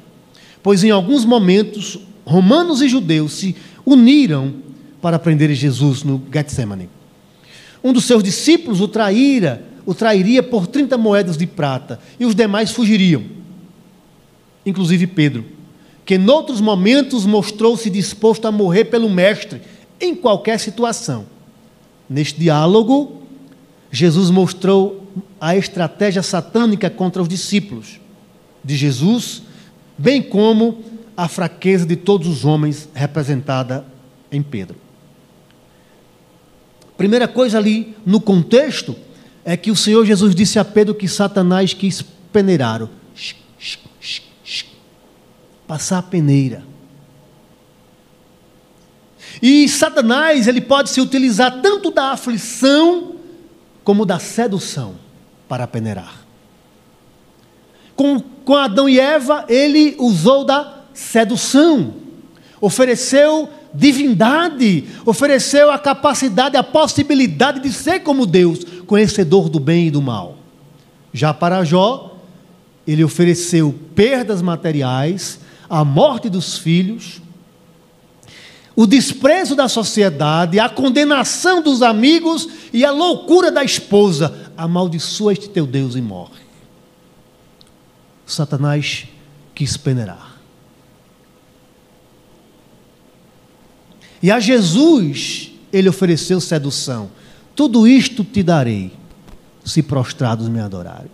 Pois 0.62 0.83
em 0.83 0.90
alguns 0.90 1.27
momentos, 1.27 1.99
romanos 2.25 2.81
e 2.81 2.88
judeus 2.88 3.35
se 3.35 3.55
uniram 3.85 4.55
para 5.03 5.19
prenderem 5.19 5.55
Jesus 5.55 6.03
no 6.05 6.23
Getsemane. 6.33 6.88
Um 7.83 7.93
dos 7.93 8.05
seus 8.05 8.23
discípulos 8.23 8.81
o 8.81 8.88
traíra, 8.88 9.62
o 9.85 9.95
trairia 9.95 10.43
por 10.43 10.67
30 10.67 10.97
moedas 10.97 11.37
de 11.37 11.47
prata, 11.47 12.01
e 12.19 12.25
os 12.25 12.35
demais 12.35 12.71
fugiriam, 12.71 13.23
inclusive 14.64 15.07
Pedro 15.07 15.45
que 16.05 16.19
noutros 16.19 16.61
momentos 16.61 17.25
mostrou-se 17.25 17.88
disposto 17.88 18.47
a 18.47 18.53
morrer 18.53 18.85
pelo 18.85 19.09
Mestre, 19.09 19.62
em 20.01 20.14
qualquer 20.14 20.59
situação. 20.59 21.27
Neste 22.09 22.38
diálogo, 22.38 23.23
Jesus 23.90 24.31
mostrou 24.31 25.07
a 25.40 25.57
estratégia 25.57 26.23
satânica 26.23 26.90
contra 26.90 27.23
os 27.23 27.29
discípulos 27.29 28.01
de 28.62 28.77
Jesus, 28.77 29.43
bem 29.97 30.21
como 30.21 30.83
a 31.17 31.29
fraqueza 31.29 31.87
de 31.87 31.97
todos 31.97 32.27
os 32.27 32.45
homens 32.45 32.88
representada 32.93 33.87
em 34.31 34.43
Pedro. 34.43 34.77
Primeira 36.97 37.27
coisa 37.27 37.59
ali 37.59 37.97
no 38.05 38.21
contexto 38.21 38.97
é 39.45 39.57
que 39.57 39.71
o 39.71 39.77
Senhor 39.77 40.05
Jesus 40.05 40.35
disse 40.35 40.59
a 40.59 40.64
Pedro 40.64 40.95
que 40.95 41.09
Satanás 41.09 41.73
quis 41.73 42.03
peneirar 42.33 42.88
passar 45.66 45.98
a 45.98 46.03
peneira. 46.03 46.62
E 49.42 49.68
Satanás, 49.68 50.46
ele 50.46 50.61
pode 50.61 50.90
se 50.90 51.00
utilizar 51.00 51.61
tanto 51.61 51.90
da 51.90 52.12
aflição 52.12 53.16
como 53.83 54.07
da 54.07 54.18
sedução 54.18 54.94
para 55.48 55.66
peneirar. 55.66 56.24
Com, 57.96 58.20
com 58.20 58.57
Adão 58.57 58.88
e 58.88 58.98
Eva, 58.98 59.44
ele 59.48 59.94
usou 59.98 60.44
da 60.44 60.83
sedução, 60.92 61.94
ofereceu 62.61 63.48
divindade, 63.72 64.85
ofereceu 65.05 65.70
a 65.70 65.79
capacidade, 65.79 66.57
a 66.57 66.62
possibilidade 66.62 67.61
de 67.61 67.72
ser 67.72 68.00
como 68.00 68.24
Deus, 68.24 68.61
conhecedor 68.87 69.48
do 69.48 69.59
bem 69.59 69.88
e 69.88 69.90
do 69.90 70.00
mal. 70.00 70.38
Já 71.12 71.35
para 71.35 71.64
Jó, 71.64 72.18
ele 72.87 73.05
ofereceu 73.05 73.74
perdas 73.94 74.40
materiais 74.40 75.40
a 75.74 75.84
morte 75.84 76.30
dos 76.30 76.56
filhos, 76.56 77.20
o 78.76 78.87
desprezo 78.87 79.56
da 79.56 79.68
sociedade, 79.68 80.60
a 80.60 80.68
condenação 80.68 81.60
dos 81.60 81.82
amigos 81.82 82.48
e 82.72 82.84
a 82.84 82.92
loucura 82.92 83.50
da 83.50 83.64
esposa. 83.64 84.52
Amaldiçoa 84.56 85.32
este 85.32 85.48
teu 85.48 85.66
Deus 85.66 85.96
e 85.96 86.00
morre. 86.00 86.44
Satanás 88.24 89.08
quis 89.52 89.76
peneirar. 89.76 90.37
E 94.22 94.30
a 94.30 94.38
Jesus 94.38 95.50
ele 95.72 95.88
ofereceu 95.88 96.40
sedução. 96.40 97.10
Tudo 97.56 97.84
isto 97.84 98.22
te 98.22 98.44
darei, 98.44 98.92
se 99.64 99.82
prostrados 99.82 100.48
me 100.48 100.60
adorares. 100.60 101.10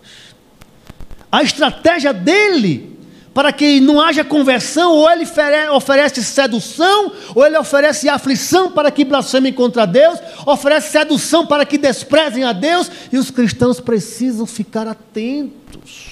A 1.33 1.43
estratégia 1.43 2.13
dele 2.13 2.90
para 3.33 3.53
que 3.53 3.79
não 3.81 4.01
haja 4.01 4.25
conversão, 4.25 4.93
ou 4.93 5.11
ele 5.11 5.25
oferece 5.73 6.23
sedução, 6.23 7.13
ou 7.35 7.47
ele 7.47 7.57
oferece 7.57 8.09
aflição 8.09 8.73
para 8.73 8.91
que 8.91 9.05
blasfemem 9.05 9.53
contra 9.53 9.87
Deus, 9.87 10.19
oferece 10.45 10.91
sedução 10.91 11.47
para 11.47 11.65
que 11.65 11.79
desprezem 11.79 12.43
a 12.43 12.53
Deus, 12.53 12.91
e 13.13 13.17
os 13.17 13.31
cristãos 13.31 13.79
precisam 13.79 14.47
ficar 14.47 14.89
atentos. 14.89 16.11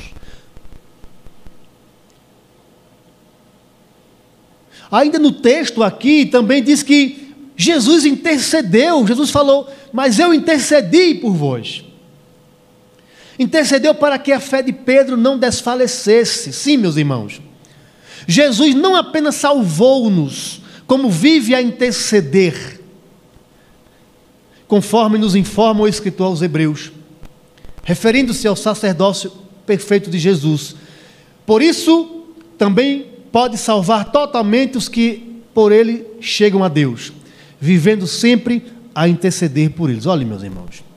Ainda 4.91 5.19
no 5.19 5.33
texto 5.33 5.83
aqui 5.83 6.25
também 6.25 6.63
diz 6.63 6.83
que 6.83 7.35
Jesus 7.57 8.07
intercedeu, 8.07 9.07
Jesus 9.07 9.31
falou, 9.31 9.69
mas 9.93 10.19
eu 10.19 10.33
intercedi 10.33 11.17
por 11.17 11.33
vós. 11.33 11.88
Intercedeu 13.39 13.95
para 13.95 14.19
que 14.19 14.33
a 14.33 14.41
fé 14.41 14.63
de 14.63 14.73
Pedro 14.73 15.17
não 15.17 15.39
desfalecesse. 15.39 16.53
Sim, 16.53 16.77
meus 16.79 16.97
irmãos. 16.97 17.41
Jesus 18.27 18.75
não 18.75 18.97
apenas 18.97 19.37
salvou-nos, 19.37 20.61
como 20.87 21.09
vive 21.09 21.55
a 21.55 21.63
interceder, 21.63 22.81
conforme 24.67 25.19
nos 25.19 25.35
informa 25.35 25.83
o 25.83 25.89
escritor 25.89 26.27
aos 26.27 26.43
Hebreus, 26.43 26.93
referindo-se 27.85 28.47
ao 28.47 28.57
sacerdócio 28.57 29.33
perfeito 29.65 30.11
de 30.11 30.19
Jesus. 30.19 30.75
Por 31.47 31.63
isso, 31.63 32.25
também 32.59 33.07
pode 33.31 33.57
salvar 33.57 34.11
totalmente 34.11 34.77
os 34.77 34.89
que 34.89 35.43
por 35.55 35.73
ele 35.73 36.05
chegam 36.21 36.65
a 36.65 36.69
Deus, 36.69 37.13
vivendo 37.61 38.07
sempre 38.07 38.63
a 38.95 39.09
interceder 39.09 39.71
por 39.71 39.89
eles. 39.89 40.07
Olhe, 40.07 40.25
meus 40.25 40.43
irmãos. 40.43 40.88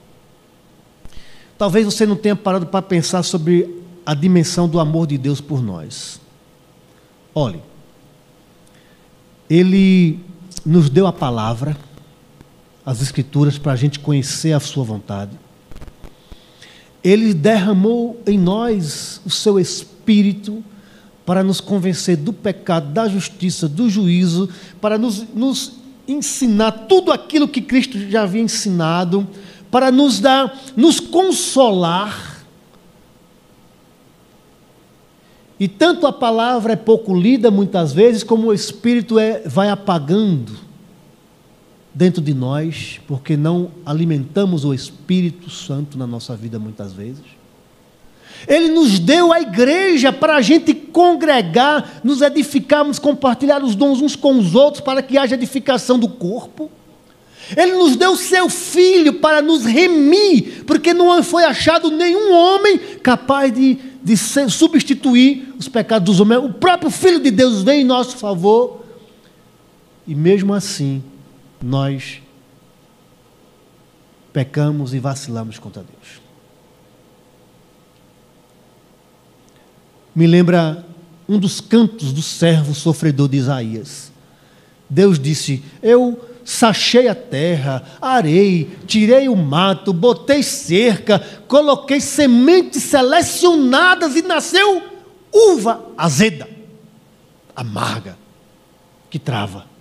Talvez 1.62 1.86
você 1.86 2.08
não 2.08 2.15
tenha 2.15 2.36
parado 2.36 2.65
para 2.65 2.82
pensar 2.82 3.21
sobre 3.21 3.84
a 4.04 4.15
dimensão 4.15 4.67
do 4.67 4.80
amor 4.80 5.06
de 5.06 5.15
Deus 5.15 5.39
por 5.39 5.62
nós. 5.62 6.19
Olhe, 7.36 7.62
Ele 9.47 10.19
nos 10.65 10.89
deu 10.89 11.06
a 11.06 11.13
palavra, 11.13 11.78
as 12.84 13.00
Escrituras, 13.00 13.60
para 13.60 13.74
a 13.74 13.76
gente 13.76 14.00
conhecer 14.00 14.54
a 14.54 14.60
Sua 14.60 14.84
vontade. 14.84 15.38
Ele 17.04 17.32
derramou 17.32 18.19
em 18.26 18.39
nós 18.39 19.21
o 19.24 19.30
seu 19.30 19.60
Espírito 19.60 20.63
para 21.28 21.43
nos 21.43 21.62
convencer 21.62 22.17
do 22.17 22.34
pecado, 22.34 22.91
da 22.91 23.08
justiça, 23.08 23.69
do 23.69 23.88
juízo, 23.88 24.50
para 24.82 24.97
nos, 24.97 25.28
nos 25.32 25.74
ensinar 26.08 26.71
tudo 26.71 27.12
aquilo 27.12 27.47
que 27.47 27.62
Cristo 27.62 28.00
já 28.10 28.24
havia 28.24 28.41
ensinado 28.41 29.28
para 29.71 29.89
nos 29.89 30.19
dar, 30.19 30.60
nos 30.75 30.99
consolar. 30.99 32.45
E 35.57 35.67
tanto 35.67 36.05
a 36.05 36.12
palavra 36.12 36.73
é 36.73 36.75
pouco 36.75 37.17
lida 37.17 37.49
muitas 37.49 37.93
vezes, 37.93 38.23
como 38.23 38.47
o 38.47 38.53
Espírito 38.53 39.17
é, 39.17 39.41
vai 39.47 39.69
apagando 39.69 40.51
dentro 41.93 42.21
de 42.21 42.34
nós, 42.34 42.99
porque 43.07 43.38
não 43.38 43.71
alimentamos 43.86 44.65
o 44.65 44.73
Espírito 44.73 45.49
Santo 45.49 45.97
na 45.97 46.07
nossa 46.07 46.36
vida 46.36 46.57
muitas 46.60 46.93
vezes. 46.93 47.23
Ele 48.47 48.69
nos 48.69 48.97
deu 48.97 49.31
a 49.31 49.39
igreja 49.39 50.12
para 50.12 50.36
a 50.36 50.41
gente 50.41 50.73
congregar, 50.73 52.01
nos 52.03 52.21
edificarmos, 52.21 52.97
compartilhar 52.97 53.63
os 53.63 53.75
dons 53.75 54.01
uns 54.01 54.15
com 54.15 54.38
os 54.39 54.55
outros, 54.55 54.84
para 54.84 55.01
que 55.01 55.17
haja 55.17 55.36
edificação 55.36 55.99
do 55.99 56.10
corpo. 56.10 56.71
Ele 57.55 57.73
nos 57.73 57.95
deu 57.95 58.15
seu 58.15 58.49
filho 58.49 59.13
para 59.13 59.41
nos 59.41 59.65
remir, 59.65 60.63
porque 60.65 60.93
não 60.93 61.21
foi 61.23 61.43
achado 61.43 61.91
nenhum 61.91 62.33
homem 62.33 62.77
capaz 63.03 63.53
de, 63.53 63.77
de 64.03 64.15
substituir 64.15 65.53
os 65.57 65.67
pecados 65.67 66.05
dos 66.05 66.19
homens. 66.19 66.43
O 66.43 66.53
próprio 66.53 66.89
Filho 66.89 67.19
de 67.19 67.31
Deus 67.31 67.63
veio 67.63 67.81
em 67.81 67.85
nosso 67.85 68.17
favor. 68.17 68.85
E 70.07 70.15
mesmo 70.15 70.53
assim, 70.53 71.03
nós 71.61 72.21
pecamos 74.31 74.93
e 74.93 74.99
vacilamos 74.99 75.59
contra 75.59 75.83
Deus. 75.83 76.21
Me 80.15 80.27
lembra 80.27 80.85
um 81.27 81.37
dos 81.37 81.61
cantos 81.61 82.11
do 82.11 82.21
servo 82.21 82.73
sofredor 82.73 83.29
de 83.29 83.37
Isaías. 83.37 84.11
Deus 84.89 85.17
disse: 85.17 85.63
Eu 85.81 86.19
sachei 86.43 87.08
a 87.08 87.15
terra, 87.15 87.84
arei, 88.01 88.69
tirei 88.86 89.30
o 89.30 89.36
mato, 89.36 89.93
botei 89.93 90.43
cerca, 90.43 91.19
coloquei 91.47 91.99
sementes 91.99 92.84
selecionadas 92.84 94.15
e 94.15 94.21
nasceu 94.21 94.91
uva 95.32 95.82
azeda, 95.97 96.47
amarga, 97.56 98.17
que 99.10 99.17
trava. 99.17 99.71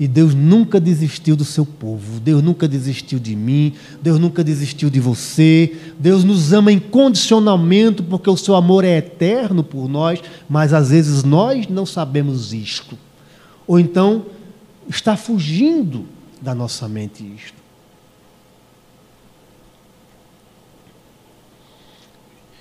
E 0.00 0.08
Deus 0.08 0.34
nunca 0.34 0.80
desistiu 0.80 1.36
do 1.36 1.44
seu 1.44 1.64
povo, 1.64 2.18
Deus 2.18 2.42
nunca 2.42 2.66
desistiu 2.66 3.20
de 3.20 3.36
mim, 3.36 3.74
Deus 4.02 4.18
nunca 4.18 4.42
desistiu 4.42 4.90
de 4.90 4.98
você. 4.98 5.76
Deus 5.96 6.24
nos 6.24 6.52
ama 6.52 6.72
incondicionalmente 6.72 8.02
porque 8.02 8.28
o 8.28 8.36
seu 8.36 8.56
amor 8.56 8.84
é 8.84 8.96
eterno 8.96 9.62
por 9.62 9.88
nós, 9.88 10.20
mas 10.48 10.72
às 10.72 10.90
vezes 10.90 11.22
nós 11.22 11.68
não 11.68 11.86
sabemos 11.86 12.52
isto. 12.52 12.98
Ou 13.64 13.78
então 13.78 14.26
está 14.88 15.16
fugindo 15.16 16.06
da 16.40 16.54
nossa 16.54 16.88
mente 16.88 17.22
isto. 17.22 17.62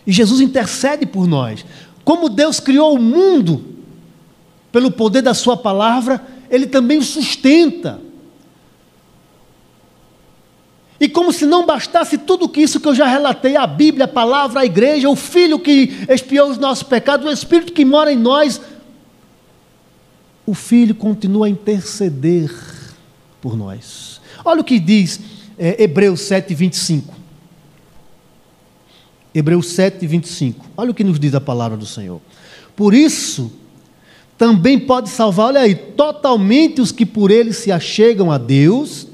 E 0.06 0.12
Jesus 0.12 0.42
intercede 0.42 1.06
por 1.06 1.28
nós. 1.28 1.66
Como 2.04 2.30
Deus 2.30 2.60
criou 2.60 2.96
o 2.96 3.02
mundo 3.02 3.64
pelo 4.72 4.92
poder 4.92 5.22
da 5.22 5.34
Sua 5.34 5.56
palavra, 5.56 6.26
Ele 6.50 6.66
também 6.66 6.98
o 6.98 7.04
sustenta. 7.04 8.02
E 11.00 11.10
como 11.10 11.34
se 11.34 11.48
não 11.48 11.66
bastasse 11.66 12.16
tudo 12.16 12.48
que 12.48 12.62
isso 12.62 12.80
que 12.80 12.88
eu 12.88 12.94
já 12.94 13.08
relatei, 13.08 13.56
a 13.56 13.66
Bíblia, 13.66 14.06
a 14.06 14.08
palavra, 14.08 14.62
a 14.62 14.66
igreja, 14.66 15.10
o 15.10 15.16
Filho 15.16 15.58
que 15.58 16.06
expiou 16.08 16.50
os 16.50 16.60
nossos 16.60 16.84
pecados, 16.84 17.26
o 17.26 17.32
Espírito 17.32 17.74
que 17.74 17.84
mora 17.84 18.14
em 18.14 18.18
nós, 18.18 18.62
o 20.52 20.54
Filho 20.54 20.94
continua 20.94 21.48
a 21.48 21.50
interceder 21.50 22.54
por 23.40 23.56
nós. 23.56 24.20
Olha 24.44 24.60
o 24.60 24.66
que 24.66 24.82
diz 24.82 25.18
é, 25.58 25.82
Hebreus 25.82 26.20
7, 26.24 26.54
25. 26.54 27.16
Hebreus 29.34 29.68
7, 29.68 30.06
25. 30.06 30.66
Olha 30.76 30.92
o 30.92 30.94
que 30.94 31.06
nos 31.06 31.18
diz 31.18 31.34
a 31.34 31.40
palavra 31.40 31.78
do 31.78 31.86
Senhor. 31.86 32.20
Por 32.76 32.94
isso, 32.94 33.50
também 34.38 34.78
pode 34.78 35.08
salvar, 35.08 35.48
olha 35.48 35.62
aí, 35.62 35.74
totalmente 35.74 36.82
os 36.82 36.92
que 36.92 37.06
por 37.06 37.32
ele 37.32 37.54
se 37.54 37.72
achegam 37.72 38.30
a 38.30 38.38
Deus, 38.38 39.08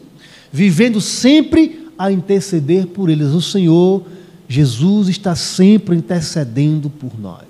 vivendo 0.52 1.00
sempre 1.00 1.88
a 1.96 2.12
interceder 2.12 2.88
por 2.88 3.12
eles. 3.12 3.28
O 3.28 3.42
Senhor 3.44 4.04
Jesus 4.50 5.08
está 5.08 5.36
sempre 5.36 5.96
intercedendo 5.96 6.90
por 6.90 7.12
nós. 7.20 7.47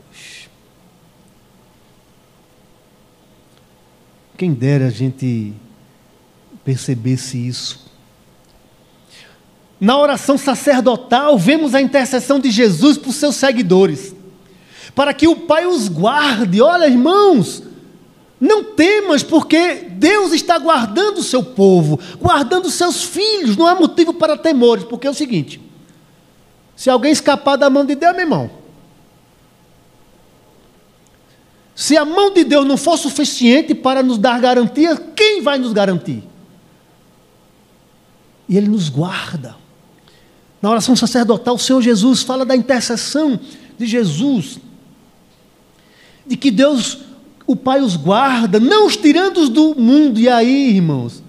Quem 4.38 4.54
dera 4.54 4.88
a 4.88 4.92
gente 4.92 5.54
percebesse 6.64 7.38
isso 7.38 7.88
na 9.80 9.98
oração 9.98 10.38
sacerdotal, 10.38 11.38
vemos 11.38 11.76
a 11.76 11.82
intercessão 11.82 12.40
de 12.40 12.50
Jesus 12.50 12.98
por 12.98 13.14
seus 13.14 13.36
seguidores, 13.36 14.16
para 14.96 15.14
que 15.14 15.28
o 15.28 15.36
Pai 15.36 15.68
os 15.68 15.88
guarde. 15.88 16.62
Olha, 16.62 16.88
irmãos, 16.88 17.62
não 18.42 18.64
temas, 18.64 19.22
porque 19.22 19.86
Deus 19.92 20.34
está 20.34 20.58
guardando 20.58 21.20
o 21.20 21.24
seu 21.24 21.44
povo, 21.44 22.00
guardando 22.20 22.66
os 22.66 22.74
seus 22.74 23.04
filhos, 23.04 23.56
não 23.56 23.68
há 23.68 23.76
motivo 23.76 24.14
para 24.14 24.36
temores, 24.36 24.84
porque 24.84 25.06
é 25.06 25.10
o 25.10 25.14
seguinte: 25.14 25.62
se 26.76 26.90
alguém 26.90 27.12
escapar 27.12 27.56
da 27.56 27.70
mão 27.70 27.86
de 27.86 27.94
Deus, 27.94 28.14
meu 28.14 28.26
irmão, 28.26 28.50
se 31.78 31.96
a 31.96 32.04
mão 32.04 32.34
de 32.34 32.44
Deus 32.44 32.66
não 32.66 32.76
for 32.76 32.98
suficiente 32.98 33.76
para 33.76 34.02
nos 34.02 34.18
dar 34.18 34.42
garantia, 34.42 34.98
quem 35.16 35.44
vai 35.44 35.60
nos 35.60 35.74
garantir? 35.74 36.24
E 38.50 38.58
Ele 38.58 38.68
nos 38.68 38.90
guarda. 38.90 39.56
Na 40.60 40.72
oração 40.72 40.96
sacerdotal, 40.96 41.54
o 41.54 41.60
Senhor 41.60 41.80
Jesus 41.80 42.24
fala 42.24 42.44
da 42.44 42.56
intercessão 42.56 43.40
de 43.78 43.86
Jesus, 43.86 44.60
de 46.26 46.36
que 46.36 46.50
Deus, 46.50 46.98
o 47.46 47.56
Pai, 47.56 47.80
os 47.80 47.96
guarda, 47.96 48.60
não 48.60 48.88
os 48.88 48.98
tirando 48.98 49.48
do 49.48 49.80
mundo. 49.80 50.20
E 50.20 50.28
aí, 50.28 50.78
irmãos, 50.78 51.22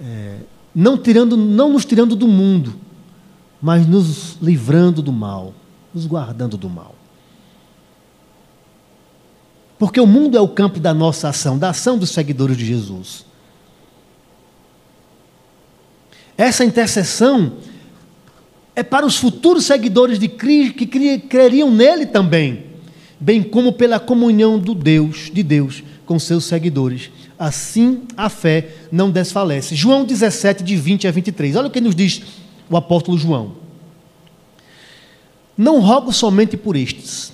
é, 0.00 0.38
não, 0.74 0.96
tirando, 0.96 1.36
não 1.36 1.74
nos 1.74 1.84
tirando 1.84 2.16
do 2.16 2.26
mundo, 2.26 2.74
mas 3.60 3.86
nos 3.86 4.38
livrando 4.40 5.02
do 5.02 5.12
mal, 5.12 5.52
nos 5.92 6.06
guardando 6.06 6.56
do 6.56 6.70
mal. 6.70 6.93
Porque 9.84 10.00
o 10.00 10.06
mundo 10.06 10.34
é 10.34 10.40
o 10.40 10.48
campo 10.48 10.80
da 10.80 10.94
nossa 10.94 11.28
ação, 11.28 11.58
da 11.58 11.68
ação 11.68 11.98
dos 11.98 12.08
seguidores 12.08 12.56
de 12.56 12.64
Jesus. 12.64 13.26
Essa 16.38 16.64
intercessão 16.64 17.58
é 18.74 18.82
para 18.82 19.04
os 19.04 19.18
futuros 19.18 19.66
seguidores 19.66 20.18
de 20.18 20.26
Cristo 20.26 20.72
que 20.72 20.86
creriam 21.18 21.70
nele 21.70 22.06
também, 22.06 22.64
bem 23.20 23.42
como 23.42 23.74
pela 23.74 24.00
comunhão 24.00 24.58
do 24.58 24.74
Deus, 24.74 25.30
de 25.30 25.42
Deus 25.42 25.84
com 26.06 26.18
seus 26.18 26.46
seguidores. 26.46 27.10
Assim 27.38 28.04
a 28.16 28.30
fé 28.30 28.70
não 28.90 29.10
desfalece. 29.10 29.74
João 29.74 30.02
17, 30.02 30.64
de 30.64 30.76
20 30.76 31.08
a 31.08 31.10
23. 31.10 31.56
Olha 31.56 31.68
o 31.68 31.70
que 31.70 31.82
nos 31.82 31.94
diz 31.94 32.22
o 32.70 32.76
apóstolo 32.78 33.18
João. 33.18 33.52
Não 35.58 35.78
rogo 35.80 36.10
somente 36.10 36.56
por 36.56 36.74
estes, 36.74 37.33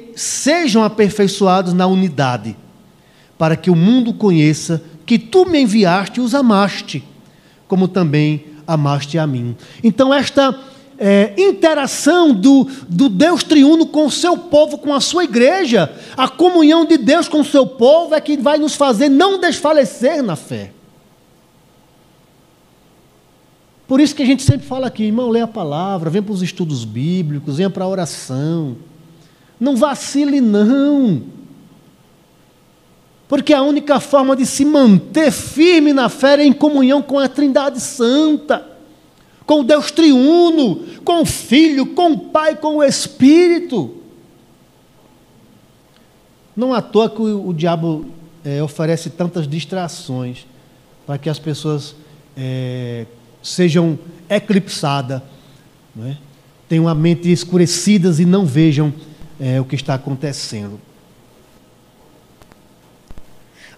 sejam 0.15 0.83
aperfeiçoados 0.83 1.73
na 1.73 1.87
unidade, 1.87 2.55
para 3.37 3.55
que 3.55 3.69
o 3.69 3.75
mundo 3.75 4.13
conheça 4.13 4.83
que 5.05 5.17
tu 5.17 5.45
me 5.45 5.61
enviaste 5.61 6.19
e 6.19 6.23
os 6.23 6.35
amaste, 6.35 7.03
como 7.67 7.87
também 7.87 8.45
amaste 8.65 9.17
a 9.17 9.25
mim. 9.25 9.55
Então, 9.83 10.13
esta 10.13 10.57
é, 10.97 11.33
interação 11.37 12.31
do, 12.31 12.67
do 12.87 13.09
Deus 13.09 13.43
triuno 13.43 13.87
com 13.87 14.05
o 14.05 14.11
seu 14.11 14.37
povo, 14.37 14.77
com 14.77 14.93
a 14.93 15.01
sua 15.01 15.23
igreja, 15.23 15.91
a 16.15 16.27
comunhão 16.27 16.85
de 16.85 16.97
Deus 16.97 17.27
com 17.27 17.39
o 17.39 17.45
seu 17.45 17.65
povo 17.65 18.13
é 18.13 18.21
que 18.21 18.37
vai 18.37 18.59
nos 18.59 18.75
fazer 18.75 19.09
não 19.09 19.39
desfalecer 19.39 20.21
na 20.21 20.35
fé. 20.35 20.71
Por 23.87 23.99
isso 23.99 24.15
que 24.15 24.23
a 24.23 24.25
gente 24.25 24.43
sempre 24.43 24.65
fala 24.65 24.87
aqui, 24.87 25.03
irmão, 25.03 25.29
lê 25.29 25.41
a 25.41 25.47
palavra, 25.47 26.09
vem 26.09 26.21
para 26.21 26.31
os 26.33 26.41
estudos 26.41 26.85
bíblicos, 26.85 27.57
venha 27.57 27.69
para 27.69 27.83
a 27.83 27.87
oração. 27.87 28.77
Não 29.61 29.75
vacile, 29.75 30.41
não. 30.41 31.21
Porque 33.27 33.53
a 33.53 33.61
única 33.61 33.99
forma 33.99 34.35
de 34.35 34.43
se 34.43 34.65
manter 34.65 35.31
firme 35.31 35.93
na 35.93 36.09
fé 36.09 36.41
é 36.41 36.43
em 36.43 36.51
comunhão 36.51 36.99
com 36.99 37.19
a 37.19 37.29
Trindade 37.29 37.79
Santa, 37.79 38.65
com 39.45 39.59
o 39.59 39.63
Deus 39.63 39.91
triuno, 39.91 40.83
com 41.05 41.21
o 41.21 41.25
Filho, 41.25 41.85
com 41.85 42.13
o 42.13 42.17
Pai, 42.17 42.55
com 42.55 42.77
o 42.77 42.83
Espírito. 42.83 43.97
Não 46.57 46.73
à 46.73 46.81
toa 46.81 47.07
que 47.07 47.21
o, 47.21 47.49
o 47.49 47.53
diabo 47.53 48.07
é, 48.43 48.63
oferece 48.63 49.11
tantas 49.11 49.47
distrações 49.47 50.47
para 51.05 51.19
que 51.19 51.29
as 51.29 51.37
pessoas 51.37 51.95
é, 52.35 53.05
sejam 53.43 53.97
eclipsadas, 54.27 55.21
é? 56.03 56.17
tenham 56.67 56.87
a 56.87 56.95
mente 56.95 57.31
escurecidas 57.31 58.19
e 58.19 58.25
não 58.25 58.43
vejam 58.43 58.91
é, 59.41 59.59
o 59.59 59.65
que 59.65 59.75
está 59.75 59.95
acontecendo. 59.95 60.79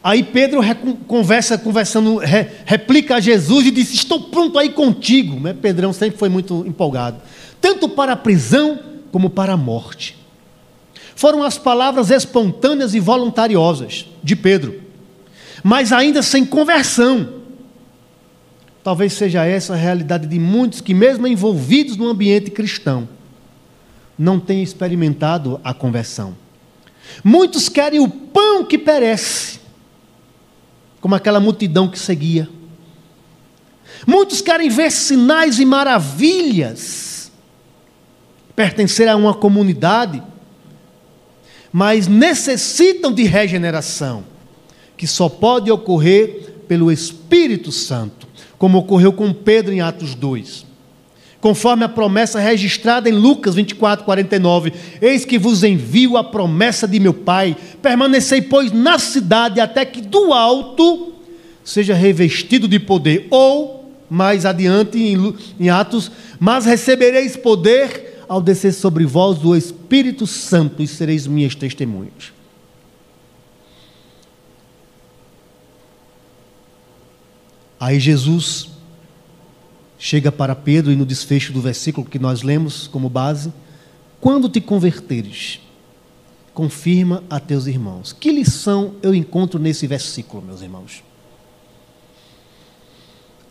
Aí 0.04 0.22
Pedro 0.22 0.60
conversa, 1.08 1.58
conversando, 1.58 2.18
re, 2.18 2.48
replica 2.66 3.16
a 3.16 3.20
Jesus 3.22 3.66
e 3.66 3.72
diz: 3.72 3.94
Estou 3.94 4.24
pronto 4.26 4.60
aí 4.60 4.70
contigo. 4.70 5.40
Né? 5.40 5.54
Pedrão 5.54 5.94
sempre 5.94 6.20
foi 6.20 6.28
muito 6.28 6.66
empolgado, 6.68 7.22
tanto 7.62 7.88
para 7.88 8.12
a 8.12 8.18
prisão 8.18 8.78
como 9.10 9.30
para 9.30 9.54
a 9.54 9.58
morte. 9.58 10.18
Foram 11.16 11.42
as 11.42 11.58
palavras 11.58 12.10
espontâneas 12.10 12.94
e 12.94 13.00
voluntariosas 13.00 14.06
de 14.22 14.36
Pedro, 14.36 14.82
mas 15.64 15.94
ainda 15.94 16.22
sem 16.22 16.46
conversão. 16.46 17.42
talvez 18.84 19.14
seja 19.14 19.46
essa 19.46 19.74
a 19.74 19.78
realidade 19.78 20.28
de 20.28 20.38
muitos 20.38 20.82
que, 20.82 20.94
mesmo 20.94 21.26
envolvidos 21.26 21.96
no 21.96 22.10
ambiente 22.10 22.52
cristão, 22.52 23.08
não 24.18 24.40
têm 24.40 24.62
experimentado 24.62 25.60
a 25.64 25.74
conversão. 25.74 26.36
Muitos 27.24 27.70
querem 27.70 28.00
o 28.00 28.08
pão 28.08 28.64
que 28.64 28.78
perece, 28.78 29.60
como 31.02 31.16
aquela 31.16 31.40
multidão 31.40 31.88
que 31.88 32.00
seguia. 32.00 32.50
Muitos 34.08 34.42
querem 34.42 34.70
ver 34.70 34.92
sinais 34.92 35.60
e 35.60 35.66
maravilhas, 35.66 37.32
pertencer 38.56 39.08
a 39.08 39.16
uma 39.16 39.34
comunidade, 39.34 40.22
mas 41.72 42.08
necessitam 42.08 43.12
de 43.12 43.24
regeneração, 43.24 44.24
que 44.96 45.08
só 45.08 45.28
pode 45.28 45.72
ocorrer 45.72 46.54
pelo 46.68 46.92
Espírito 46.92 47.72
Santo, 47.72 48.28
como 48.58 48.78
ocorreu 48.78 49.12
com 49.12 49.34
Pedro 49.34 49.74
em 49.74 49.82
Atos 49.82 50.16
2 50.16 50.73
conforme 51.44 51.84
a 51.84 51.90
promessa 51.90 52.40
registrada 52.40 53.10
em 53.10 53.12
Lucas 53.12 53.54
24, 53.54 54.06
49. 54.06 54.72
Eis 55.02 55.26
que 55.26 55.38
vos 55.38 55.62
envio 55.62 56.16
a 56.16 56.24
promessa 56.24 56.88
de 56.88 57.02
meu 57.02 57.14
Pai, 57.14 57.58
permanecei, 57.82 58.42
pois, 58.42 58.72
na 58.72 58.98
cidade, 58.98 59.60
até 59.60 59.84
que 59.84 60.00
do 60.00 60.32
alto 60.32 61.12
seja 61.62 61.94
revestido 61.94 62.66
de 62.66 62.80
poder. 62.80 63.28
Ou, 63.30 63.94
mais 64.10 64.46
adiante, 64.46 64.98
em, 65.60 65.70
Atos, 65.70 66.10
mas 66.40 66.64
recebereis 66.64 67.36
poder 67.36 68.24
ao 68.30 68.42
descer 68.42 68.72
sobre 68.72 69.04
vós 69.04 69.44
o 69.44 69.54
Espírito 69.54 70.26
Santo 70.26 70.82
e 70.82 70.88
sereis 70.88 71.28
minhas 71.28 71.56
testemunhas. 71.56 72.32
Aí 77.78 78.00
Jesus 78.00 78.72
chega 80.04 80.34
para 80.34 80.54
Pedro 80.54 80.92
e 80.92 80.98
no 80.98 81.06
desfecho 81.06 81.54
do 81.54 81.62
versículo 81.62 82.06
que 82.06 82.20
nós 82.20 82.42
lemos 82.42 82.88
como 82.88 83.10
base, 83.10 83.54
quando 84.20 84.50
te 84.50 84.60
converteres, 84.60 85.62
confirma 86.54 87.24
a 87.30 87.40
teus 87.40 87.68
irmãos. 87.68 88.12
Que 88.12 88.30
lição 88.30 88.96
eu 89.02 89.16
encontro 89.16 89.58
nesse 89.58 89.88
versículo, 89.88 90.44
meus 90.44 90.62
irmãos? 90.62 91.02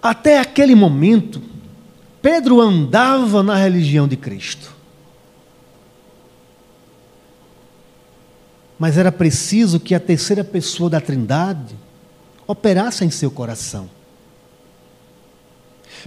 Até 0.02 0.40
aquele 0.40 0.74
momento, 0.74 1.40
Pedro 2.20 2.60
andava 2.60 3.42
na 3.42 3.56
religião 3.56 4.06
de 4.06 4.18
Cristo. 4.18 4.76
Mas 8.78 8.98
era 8.98 9.10
preciso 9.10 9.80
que 9.80 9.94
a 9.94 10.00
terceira 10.00 10.44
pessoa 10.44 10.90
da 10.90 11.00
Trindade 11.00 11.74
operasse 12.46 13.06
em 13.06 13.10
seu 13.10 13.30
coração. 13.30 13.88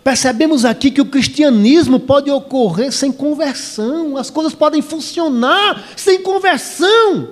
Percebemos 0.04 0.66
aqui 0.66 0.92
que 0.92 1.02
o 1.02 1.06
cristianismo 1.06 2.00
pode 2.00 2.30
ocorrer 2.30 2.92
sem 2.92 3.12
conversão, 3.12 4.18
as 4.18 4.30
coisas 4.30 4.54
podem 4.54 4.82
funcionar 4.82 5.84
sem 5.96 6.22
conversão. 6.22 7.30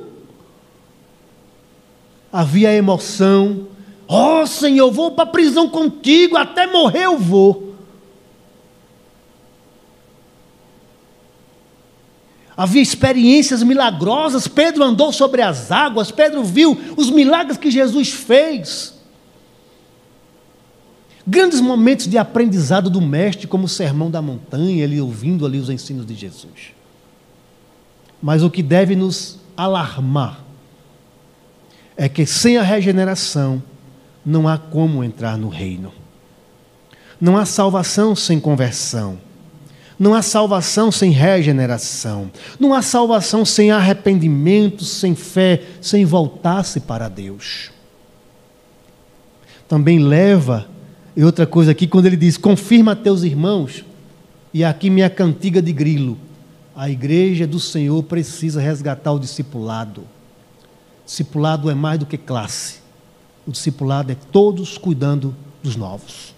Havia 2.32 2.74
emoção, 2.74 3.68
ó 4.08 4.42
oh, 4.42 4.48
Senhor, 4.48 4.92
vou 4.92 5.12
para 5.12 5.26
a 5.26 5.32
prisão 5.32 5.70
contigo, 5.70 6.36
até 6.36 6.66
morrer 6.66 7.06
eu 7.06 7.18
vou. 7.18 7.74
Havia 12.56 12.82
experiências 12.82 13.64
milagrosas, 13.64 14.48
Pedro 14.48 14.84
andou 14.84 15.12
sobre 15.12 15.42
as 15.42 15.72
águas, 15.72 16.12
Pedro 16.12 16.44
viu 16.44 16.80
os 16.96 17.10
milagres 17.10 17.58
que 17.58 17.70
Jesus 17.70 18.10
fez. 18.10 18.93
Grandes 21.26 21.62
momentos 21.62 22.08
de 22.08 22.18
aprendizado 22.18 22.90
do 22.90 23.02
mestre, 23.02 23.48
como 23.48 23.66
o 23.66 23.70
sermão 23.70 24.12
da 24.12 24.22
montanha, 24.22 24.84
ele 24.84 25.00
ouvindo 25.00 25.46
ali 25.46 25.58
os 25.58 25.70
ensinos 25.70 26.06
de 26.06 26.14
Jesus. 26.14 26.74
Mas 28.22 28.44
o 28.44 28.50
que 28.50 28.62
deve 28.62 28.96
nos 28.96 29.40
alarmar 29.56 30.44
é 31.96 32.10
que 32.10 32.26
sem 32.26 32.58
a 32.58 32.64
regeneração 32.64 33.64
não 34.26 34.48
há 34.48 34.58
como 34.58 35.04
entrar 35.04 35.38
no 35.38 35.48
reino. 35.48 35.94
Não 37.20 37.38
há 37.38 37.46
salvação 37.46 38.16
sem 38.16 38.40
conversão. 38.40 39.18
Não 39.98 40.14
há 40.14 40.22
salvação 40.22 40.92
sem 40.92 41.12
regeneração. 41.12 42.30
Não 42.60 42.74
há 42.74 42.82
salvação 42.82 43.46
sem 43.46 43.72
arrependimento, 43.72 44.84
sem 44.84 45.16
fé, 45.16 45.62
sem 45.80 46.04
voltar-se 46.04 46.82
para 46.82 47.08
Deus. 47.08 47.72
Também 49.70 50.00
leva 50.00 50.68
e 51.16 51.24
outra 51.24 51.46
coisa 51.46 51.72
aqui, 51.72 51.88
quando 51.88 52.06
ele 52.06 52.18
diz: 52.18 52.38
confirma 52.38 52.96
teus 52.96 53.24
irmãos, 53.24 53.86
e 54.54 54.64
aqui 54.64 54.90
minha 54.90 55.10
cantiga 55.10 55.62
de 55.62 55.72
grilo. 55.72 56.18
A 56.76 56.90
igreja 56.90 57.46
do 57.46 57.60
Senhor 57.60 58.02
precisa 58.04 58.60
resgatar 58.60 59.12
o 59.12 59.20
discipulado. 59.20 60.06
Discipulado 61.06 61.70
é 61.70 61.76
mais 61.76 62.00
do 62.00 62.06
que 62.06 62.18
classe. 62.18 62.80
O 63.46 63.52
discipulado 63.52 64.12
é 64.12 64.16
todos 64.32 64.78
cuidando 64.78 65.36
dos 65.62 65.76
novos. 65.76 66.34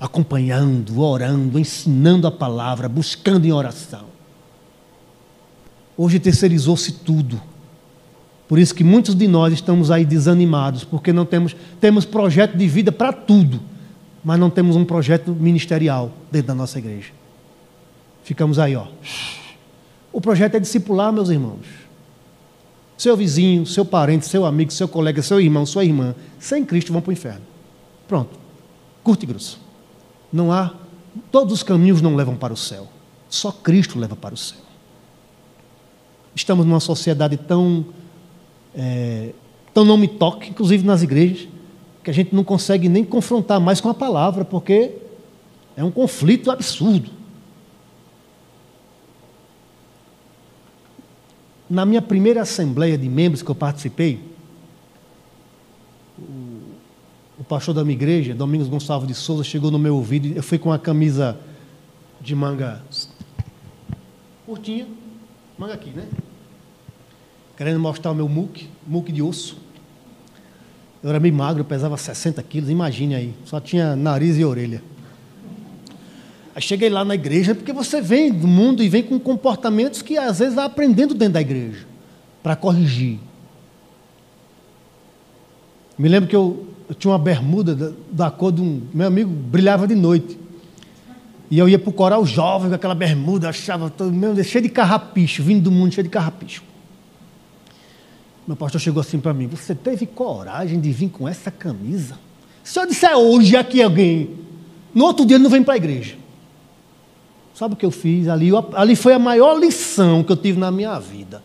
Acompanhando, 0.00 1.00
orando, 1.00 1.58
ensinando 1.58 2.26
a 2.26 2.32
palavra, 2.32 2.88
buscando 2.88 3.44
em 3.44 3.52
oração. 3.52 4.06
Hoje 5.96 6.18
terceirizou-se 6.18 6.92
tudo. 6.92 7.40
Por 8.48 8.58
isso 8.58 8.74
que 8.74 8.82
muitos 8.82 9.14
de 9.14 9.28
nós 9.28 9.52
estamos 9.52 9.90
aí 9.90 10.06
desanimados, 10.06 10.82
porque 10.82 11.12
não 11.12 11.26
temos, 11.26 11.54
temos 11.78 12.06
projeto 12.06 12.56
de 12.56 12.66
vida 12.66 12.90
para 12.90 13.12
tudo, 13.12 13.60
mas 14.24 14.40
não 14.40 14.48
temos 14.48 14.74
um 14.74 14.86
projeto 14.86 15.32
ministerial 15.32 16.10
dentro 16.32 16.48
da 16.48 16.54
nossa 16.54 16.78
igreja. 16.78 17.12
Ficamos 18.24 18.58
aí, 18.58 18.74
ó. 18.74 18.86
O 20.10 20.20
projeto 20.20 20.54
é 20.54 20.60
discipular, 20.60 21.12
meus 21.12 21.28
irmãos. 21.28 21.66
Seu 22.96 23.16
vizinho, 23.16 23.66
seu 23.66 23.84
parente, 23.84 24.26
seu 24.26 24.44
amigo, 24.44 24.72
seu 24.72 24.88
colega, 24.88 25.22
seu 25.22 25.40
irmão, 25.40 25.64
sua 25.66 25.84
irmã, 25.84 26.14
sem 26.38 26.64
Cristo 26.64 26.92
vão 26.92 27.02
para 27.02 27.10
o 27.10 27.12
inferno. 27.12 27.42
Pronto. 28.08 28.38
Curto 29.04 29.22
e 29.22 29.26
grosso. 29.26 29.60
Não 30.32 30.50
há. 30.50 30.72
Todos 31.30 31.52
os 31.52 31.62
caminhos 31.62 32.00
não 32.02 32.16
levam 32.16 32.34
para 32.34 32.52
o 32.52 32.56
céu. 32.56 32.88
Só 33.28 33.52
Cristo 33.52 33.98
leva 33.98 34.16
para 34.16 34.34
o 34.34 34.38
céu. 34.38 34.58
Estamos 36.34 36.66
numa 36.66 36.80
sociedade 36.80 37.36
tão 37.36 37.86
é, 38.80 39.34
então 39.72 39.84
não 39.84 39.96
me 39.96 40.06
toque, 40.06 40.50
inclusive 40.50 40.86
nas 40.86 41.02
igrejas, 41.02 41.48
que 42.04 42.10
a 42.10 42.14
gente 42.14 42.32
não 42.32 42.44
consegue 42.44 42.88
nem 42.88 43.04
confrontar 43.04 43.60
mais 43.60 43.80
com 43.80 43.88
a 43.88 43.94
palavra, 43.94 44.44
porque 44.44 44.92
é 45.76 45.82
um 45.82 45.90
conflito 45.90 46.48
absurdo. 46.48 47.10
Na 51.68 51.84
minha 51.84 52.00
primeira 52.00 52.40
assembleia 52.42 52.96
de 52.96 53.08
membros 53.08 53.42
que 53.42 53.50
eu 53.50 53.54
participei, 53.54 54.20
o, 57.38 57.44
pastor 57.44 57.74
da 57.74 57.82
minha 57.82 57.94
igreja, 57.94 58.34
Domingos 58.34 58.68
Gonçalves 58.68 59.08
de 59.08 59.14
Souza, 59.14 59.42
chegou 59.42 59.70
no 59.70 59.78
meu 59.78 59.96
ouvido, 59.96 60.28
eu 60.28 60.42
fui 60.42 60.58
com 60.58 60.72
a 60.72 60.78
camisa 60.78 61.38
de 62.20 62.34
manga 62.34 62.82
curtinha, 64.46 64.86
manga 65.58 65.74
aqui, 65.74 65.90
né? 65.90 66.08
Querendo 67.58 67.80
mostrar 67.80 68.12
o 68.12 68.14
meu 68.14 68.28
muque, 68.28 68.68
muque 68.86 69.10
de 69.10 69.20
osso. 69.20 69.56
Eu 71.02 71.10
era 71.10 71.18
meio 71.18 71.34
magro, 71.34 71.64
pesava 71.64 71.96
60 71.96 72.40
quilos, 72.44 72.70
imagine 72.70 73.16
aí, 73.16 73.34
só 73.44 73.58
tinha 73.58 73.96
nariz 73.96 74.38
e 74.38 74.44
orelha. 74.44 74.80
Aí 76.54 76.62
cheguei 76.62 76.88
lá 76.88 77.04
na 77.04 77.16
igreja, 77.16 77.56
porque 77.56 77.72
você 77.72 78.00
vem 78.00 78.32
do 78.32 78.46
mundo 78.46 78.80
e 78.80 78.88
vem 78.88 79.02
com 79.02 79.18
comportamentos 79.18 80.02
que 80.02 80.16
às 80.16 80.38
vezes 80.38 80.54
vai 80.54 80.66
aprendendo 80.66 81.14
dentro 81.14 81.34
da 81.34 81.40
igreja, 81.40 81.84
para 82.44 82.54
corrigir. 82.54 83.18
Me 85.98 86.08
lembro 86.08 86.28
que 86.28 86.36
eu, 86.36 86.64
eu 86.88 86.94
tinha 86.94 87.10
uma 87.10 87.18
bermuda 87.18 87.74
da, 87.74 87.90
da, 88.12 88.30
cor 88.30 88.52
de 88.52 88.62
um. 88.62 88.82
Meu 88.94 89.08
amigo 89.08 89.30
brilhava 89.30 89.84
de 89.84 89.96
noite. 89.96 90.38
E 91.50 91.58
eu 91.58 91.68
ia 91.68 91.78
para 91.78 91.90
o 91.90 91.92
coral 91.92 92.24
jovem 92.24 92.68
com 92.68 92.76
aquela 92.76 92.94
bermuda, 92.94 93.48
achava 93.48 93.90
todo 93.90 94.12
meu, 94.12 94.40
cheio 94.44 94.62
de 94.62 94.68
carrapicho, 94.68 95.42
vindo 95.42 95.64
do 95.64 95.72
mundo 95.72 95.92
cheio 95.92 96.04
de 96.04 96.10
carrapicho. 96.10 96.62
Meu 98.48 98.56
pastor 98.56 98.80
chegou 98.80 99.02
assim 99.02 99.20
para 99.20 99.34
mim: 99.34 99.46
Você 99.48 99.74
teve 99.74 100.06
coragem 100.06 100.80
de 100.80 100.90
vir 100.90 101.10
com 101.10 101.28
essa 101.28 101.50
camisa? 101.50 102.18
Se 102.64 102.80
eu 102.80 102.86
disser 102.86 103.14
hoje 103.14 103.54
aqui 103.54 103.82
alguém, 103.82 104.30
no 104.94 105.04
outro 105.04 105.26
dia 105.26 105.36
ele 105.36 105.44
não 105.44 105.50
vem 105.50 105.62
para 105.62 105.74
a 105.74 105.76
igreja. 105.76 106.16
Sabe 107.54 107.74
o 107.74 107.76
que 107.76 107.84
eu 107.84 107.90
fiz? 107.90 108.26
Ali, 108.26 108.48
ali 108.74 108.96
foi 108.96 109.12
a 109.12 109.18
maior 109.18 109.58
lição 109.58 110.24
que 110.24 110.32
eu 110.32 110.36
tive 110.36 110.58
na 110.58 110.70
minha 110.70 110.98
vida. 110.98 111.42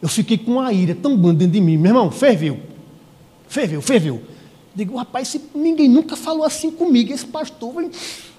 Eu 0.00 0.08
fiquei 0.08 0.38
com 0.38 0.52
uma 0.52 0.72
ira 0.72 0.94
tão 0.94 1.14
grande 1.14 1.40
dentro 1.40 1.52
de 1.52 1.60
mim. 1.60 1.76
Meu 1.76 1.90
irmão, 1.90 2.10
ferveu. 2.10 2.58
Ferveu, 3.46 3.82
ferveu. 3.82 4.22
Digo, 4.74 4.96
rapaz, 4.96 5.36
ninguém 5.54 5.90
nunca 5.90 6.16
falou 6.16 6.44
assim 6.44 6.70
comigo. 6.70 7.12
Esse 7.12 7.26
pastor 7.26 7.74
vem, 7.74 7.90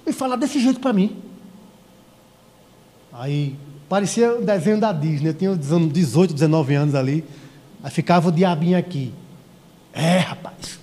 vem 0.04 0.12
falar 0.12 0.34
desse 0.34 0.58
jeito 0.58 0.80
para 0.80 0.92
mim. 0.92 1.16
Aí, 3.12 3.54
parecia 3.88 4.34
um 4.34 4.44
desenho 4.44 4.80
da 4.80 4.92
Disney. 4.92 5.30
Eu 5.30 5.34
tinha 5.34 5.54
18, 5.54 6.34
19 6.34 6.74
anos 6.74 6.94
ali. 6.96 7.24
Aí 7.86 7.92
ficava 7.92 8.30
o 8.30 8.32
diabinho 8.32 8.76
aqui. 8.76 9.14
É, 9.92 10.18
rapaz. 10.18 10.80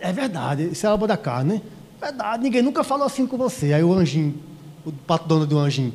é 0.00 0.10
verdade, 0.14 0.70
isso 0.72 0.86
é 0.86 0.88
a 0.88 0.94
obra 0.94 1.08
da 1.08 1.16
carne, 1.18 1.56
né? 1.56 1.62
Verdade, 2.00 2.42
ninguém 2.42 2.62
nunca 2.62 2.82
falou 2.82 3.06
assim 3.06 3.26
com 3.26 3.36
você. 3.36 3.74
Aí 3.74 3.84
o 3.84 3.92
anjinho, 3.92 4.34
o 4.82 4.90
pato 4.90 5.28
dono 5.28 5.46
do 5.46 5.58
anjinho, 5.58 5.92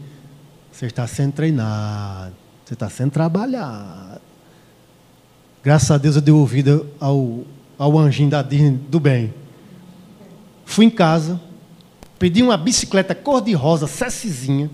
você 0.71 0.85
está 0.85 1.07
sendo 1.07 1.31
treinado, 1.31 2.35
você 2.63 2.75
está 2.75 2.87
sendo 2.87 3.09
trabalhado. 3.09 4.21
Graças 5.63 5.89
a 5.89 5.97
Deus 5.97 6.15
eu 6.15 6.21
dei 6.21 6.35
ouvido 6.35 6.87
ao, 6.99 7.39
ao 7.75 7.97
anjinho 7.97 8.29
da 8.29 8.43
Disney 8.43 8.77
do 8.77 8.99
bem. 8.99 9.33
Fui 10.65 10.85
em 10.85 10.91
casa, 10.91 11.41
pedi 12.19 12.43
uma 12.43 12.57
bicicleta 12.57 13.15
cor-de-rosa, 13.15 13.87
cessizinha, 13.87 14.69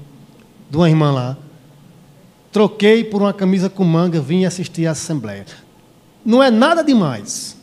de 0.70 0.76
uma 0.76 0.90
irmã 0.90 1.14
lá. 1.14 1.38
Troquei 2.56 3.04
por 3.04 3.22
uma 3.22 3.34
camisa 3.34 3.70
com 3.70 3.84
manga, 3.84 4.22
vim 4.22 4.46
assistir 4.46 4.88
a 4.88 4.92
assembleia. 4.92 5.46
Não 6.24 6.42
é 6.42 6.50
nada 6.50 6.82
demais. 6.82 7.58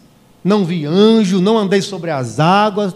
Não 0.45 0.66
vi 0.66 0.84
anjo, 0.84 1.40
não 1.40 1.57
andei 1.57 1.80
sobre 1.80 2.11
as 2.11 2.38
águas, 2.38 2.95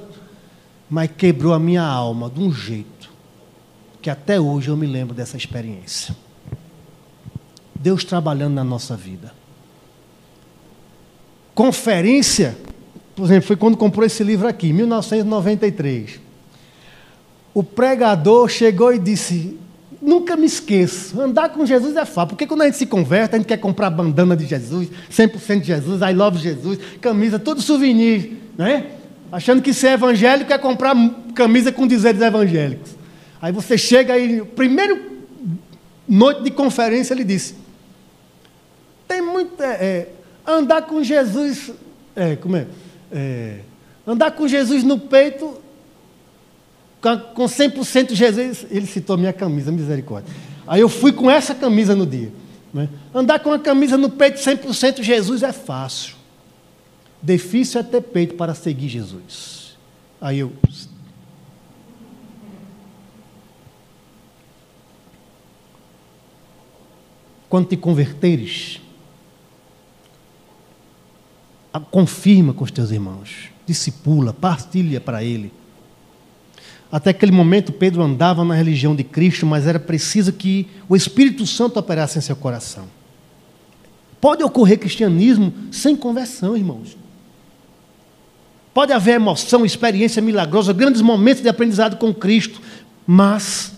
mas 0.91 1.11
quebrou 1.17 1.55
a 1.55 1.59
minha 1.59 1.83
alma 1.83 2.29
de 2.29 2.39
um 2.39 2.53
jeito 2.53 3.11
que 4.03 4.11
até 4.11 4.39
hoje 4.39 4.69
eu 4.69 4.77
me 4.77 4.87
lembro 4.87 5.15
dessa 5.15 5.39
experiência. 5.39 6.15
Deus 7.75 8.05
trabalhando 8.05 8.53
na 8.53 8.65
nossa 8.65 8.95
vida. 8.95 9.33
Conferência, 11.55 12.59
por 13.15 13.25
exemplo, 13.25 13.47
foi 13.47 13.57
quando 13.57 13.79
comprou 13.79 14.05
esse 14.05 14.23
livro 14.23 14.47
aqui, 14.47 14.71
1993. 14.71 16.21
O 17.55 17.63
pregador 17.63 18.51
chegou 18.51 18.93
e 18.93 18.99
disse: 18.99 19.59
Nunca 20.01 20.37
me 20.37 20.47
esqueço. 20.47 21.21
Andar 21.21 21.49
com 21.49 21.65
Jesus 21.65 21.97
é 21.97 22.05
fácil. 22.05 22.29
Porque 22.29 22.47
quando 22.47 22.63
a 22.63 22.65
gente 22.67 22.77
se 22.77 22.87
converte, 22.87 23.35
a 23.35 23.39
gente 23.39 23.47
quer 23.47 23.57
comprar 23.57 23.91
bandana 23.91 24.37
de 24.37 24.47
Jesus, 24.47 24.89
100% 25.11 25.61
de 25.61 25.67
Jesus, 25.67 26.01
I 26.03 26.13
love 26.13 26.39
Jesus, 26.39 26.79
camisa, 27.01 27.39
tudo 27.39 27.63
souvenir, 27.63 28.37
né? 28.57 28.87
Achando 29.33 29.61
que 29.61 29.73
ser 29.73 29.93
evangélico 29.93 30.53
é 30.53 30.59
comprar 30.59 30.95
camisa 31.35 31.73
com 31.73 31.87
dizeres 31.87 32.21
evangélicos. 32.21 32.93
Aí 33.41 33.53
você 33.53 33.77
chega 33.77 34.15
aí, 34.15 34.43
primeiro 34.55 35.01
noite 36.09 36.43
de 36.43 36.51
conferência, 36.51 37.13
ele 37.13 37.25
disse: 37.25 37.55
tem 39.09 39.21
muito. 39.21 39.63
É, 39.63 39.73
é, 39.75 40.09
andar 40.47 40.83
com 40.83 41.03
Jesus. 41.03 41.73
É, 42.15 42.37
como 42.37 42.57
é? 42.57 42.67
é 43.13 43.61
andar 44.07 44.31
com 44.31 44.47
Jesus 44.47 44.85
no 44.85 44.99
peito 44.99 45.56
com 47.35 47.45
100% 47.45 48.15
Jesus, 48.15 48.67
ele 48.71 48.87
citou 48.87 49.17
minha 49.17 49.33
camisa, 49.33 49.71
misericórdia. 49.71 50.33
Aí 50.67 50.81
eu 50.81 50.89
fui 50.89 51.13
com 51.13 51.31
essa 51.31 51.55
camisa 51.55 51.95
no 51.95 52.07
dia. 52.07 52.33
Né? 52.73 52.89
Andar 53.15 53.39
com 53.39 53.53
a 53.53 53.59
camisa 53.59 53.97
no 53.97 54.11
peito 54.11 54.39
100% 54.39 55.03
Jesus 55.03 55.43
é 55.43 55.53
fácil. 55.53 56.17
Difícil 57.23 57.81
é 57.81 57.83
ter 57.83 58.01
peito 58.01 58.35
para 58.35 58.55
seguir 58.55 58.89
Jesus. 58.89 59.77
Aí 60.21 60.41
eu. 60.41 60.53
Quando 67.49 67.69
te 67.69 67.77
converteres, 67.77 68.81
confirma 71.91 72.53
com 72.53 72.65
os 72.65 72.71
teus 72.71 72.91
irmãos, 72.91 73.51
discipula, 73.67 74.33
partilha 74.33 75.01
para 75.01 75.23
ele 75.23 75.53
até 76.91 77.11
aquele 77.11 77.33
momento, 77.33 77.73
Pedro 77.73 78.03
andava 78.03 78.45
na 78.45 78.55
religião 78.55 78.95
de 78.95 79.03
Cristo, 79.03 79.45
mas 79.45 79.67
era 79.67 79.79
preciso 79.79 80.33
que 80.33 80.69
o 80.89 80.95
Espírito 80.95 81.47
Santo 81.47 81.79
operasse 81.79 82.19
em 82.19 82.23
seu 82.23 82.37
coração. 82.37 82.85
Pode 84.21 84.43
ocorrer 84.43 84.79
cristianismo 84.79 85.53
sem 85.71 85.97
conversão, 85.97 86.57
irmãos. 86.57 86.97
Pode 88.73 88.93
haver 88.93 89.15
emoção, 89.15 89.65
experiência 89.65 90.23
milagrosa, 90.23 90.73
grandes 90.73 91.01
momentos 91.01 91.43
de 91.43 91.49
aprendizado 91.49 91.97
com 91.97 92.15
Cristo, 92.15 92.61
mas 93.07 93.73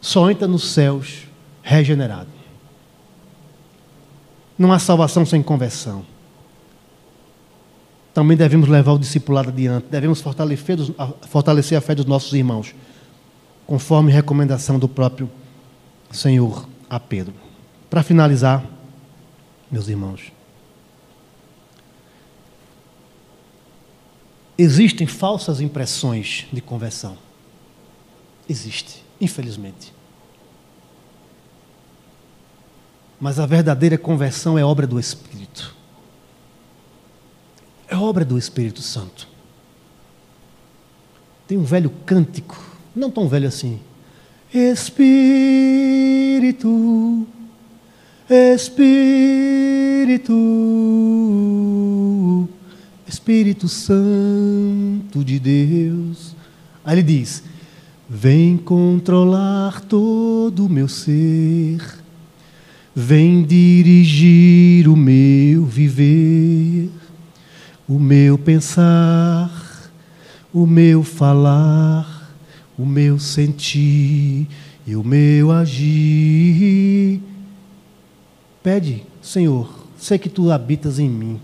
só 0.00 0.30
entra 0.30 0.48
nos 0.48 0.72
céus 0.72 1.24
regenerado. 1.62 2.28
Não 4.58 4.72
há 4.72 4.78
salvação 4.78 5.24
sem 5.24 5.42
conversão 5.42 6.11
também 8.14 8.36
devemos 8.36 8.68
levar 8.68 8.92
o 8.92 8.98
discipulado 8.98 9.48
adiante, 9.48 9.86
devemos 9.90 10.20
fortalecer, 10.20 10.76
fortalecer 11.28 11.78
a 11.78 11.80
fé 11.80 11.94
dos 11.94 12.04
nossos 12.04 12.32
irmãos, 12.32 12.74
conforme 13.66 14.12
recomendação 14.12 14.78
do 14.78 14.88
próprio 14.88 15.30
Senhor 16.10 16.68
a 16.90 17.00
Pedro. 17.00 17.34
Para 17.88 18.02
finalizar, 18.02 18.64
meus 19.70 19.88
irmãos, 19.88 20.30
existem 24.58 25.06
falsas 25.06 25.60
impressões 25.60 26.46
de 26.52 26.60
conversão. 26.60 27.16
Existe, 28.46 29.02
infelizmente. 29.18 29.94
Mas 33.18 33.38
a 33.38 33.46
verdadeira 33.46 33.96
conversão 33.96 34.58
é 34.58 34.64
obra 34.64 34.86
do 34.86 35.00
Espírito. 35.00 35.81
É 37.92 37.96
obra 37.96 38.24
do 38.24 38.38
Espírito 38.38 38.80
Santo. 38.80 39.28
Tem 41.46 41.58
um 41.58 41.62
velho 41.62 41.92
cântico, 42.06 42.58
não 42.96 43.10
tão 43.10 43.28
velho 43.28 43.46
assim. 43.46 43.78
Espírito, 44.50 44.96
Espírito, 48.54 48.88
Espírito 53.06 53.68
Santo 53.68 55.22
de 55.22 55.38
Deus. 55.38 56.34
Aí 56.82 56.94
ele 56.94 57.02
diz: 57.02 57.42
Vem 58.08 58.56
controlar 58.56 59.82
todo 59.82 60.64
o 60.64 60.70
meu 60.70 60.88
ser, 60.88 61.82
vem 62.94 63.42
dirigir 63.42 64.88
o 64.88 64.96
meu 64.96 65.66
viver 65.66 66.71
o 67.88 67.98
meu 67.98 68.38
pensar, 68.38 69.90
o 70.52 70.66
meu 70.66 71.02
falar, 71.02 72.34
o 72.78 72.86
meu 72.86 73.18
sentir 73.18 74.48
e 74.86 74.96
o 74.96 75.02
meu 75.02 75.50
agir. 75.50 77.20
Pede, 78.62 79.04
Senhor, 79.20 79.86
sei 79.96 80.18
que 80.18 80.28
tu 80.28 80.50
habitas 80.50 80.98
em 80.98 81.08
mim, 81.08 81.40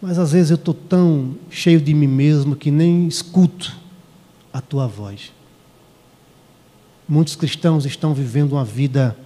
mas 0.00 0.18
às 0.18 0.32
vezes 0.32 0.50
eu 0.50 0.56
estou 0.56 0.74
tão 0.74 1.36
cheio 1.50 1.80
de 1.80 1.94
mim 1.94 2.06
mesmo 2.06 2.56
que 2.56 2.70
nem 2.70 3.06
escuto 3.06 3.76
a 4.52 4.60
tua 4.60 4.86
voz. 4.86 5.32
Muitos 7.08 7.34
cristãos 7.34 7.84
estão 7.84 8.14
vivendo 8.14 8.52
uma 8.52 8.64
vida, 8.64 9.16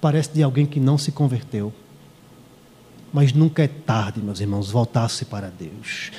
parece 0.00 0.32
de 0.32 0.42
alguém 0.42 0.64
que 0.64 0.78
não 0.78 0.96
se 0.96 1.10
converteu. 1.10 1.72
Mas 3.12 3.32
nunca 3.32 3.62
é 3.62 3.68
tarde, 3.68 4.20
meus 4.20 4.40
irmãos, 4.40 4.70
voltar-se 4.70 5.24
para 5.24 5.48
Deus. 5.48 6.10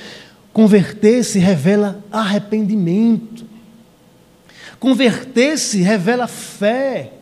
Converter-se 0.52 1.38
revela 1.38 2.04
arrependimento. 2.12 3.46
Converter-se 4.80 5.82
revela 5.82 6.28
fé. 6.28 7.14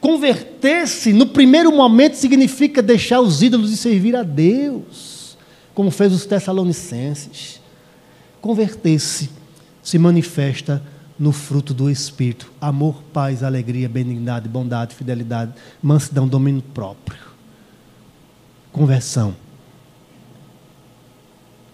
Converter-se, 0.00 1.12
no 1.12 1.26
primeiro 1.26 1.70
momento, 1.70 2.14
significa 2.14 2.82
deixar 2.82 3.20
os 3.20 3.42
ídolos 3.42 3.70
e 3.70 3.76
servir 3.76 4.16
a 4.16 4.22
Deus, 4.22 5.36
como 5.74 5.90
fez 5.90 6.12
os 6.12 6.24
Tessalonicenses. 6.24 7.60
Converter-se 8.40 9.30
se 9.82 9.98
manifesta 9.98 10.82
no 11.18 11.32
fruto 11.32 11.74
do 11.74 11.90
Espírito: 11.90 12.50
amor, 12.60 13.02
paz, 13.12 13.42
alegria, 13.42 13.88
benignidade, 13.88 14.48
bondade, 14.48 14.94
fidelidade, 14.94 15.52
mansidão, 15.82 16.26
domínio 16.26 16.62
próprio. 16.74 17.29
Conversão 18.72 19.34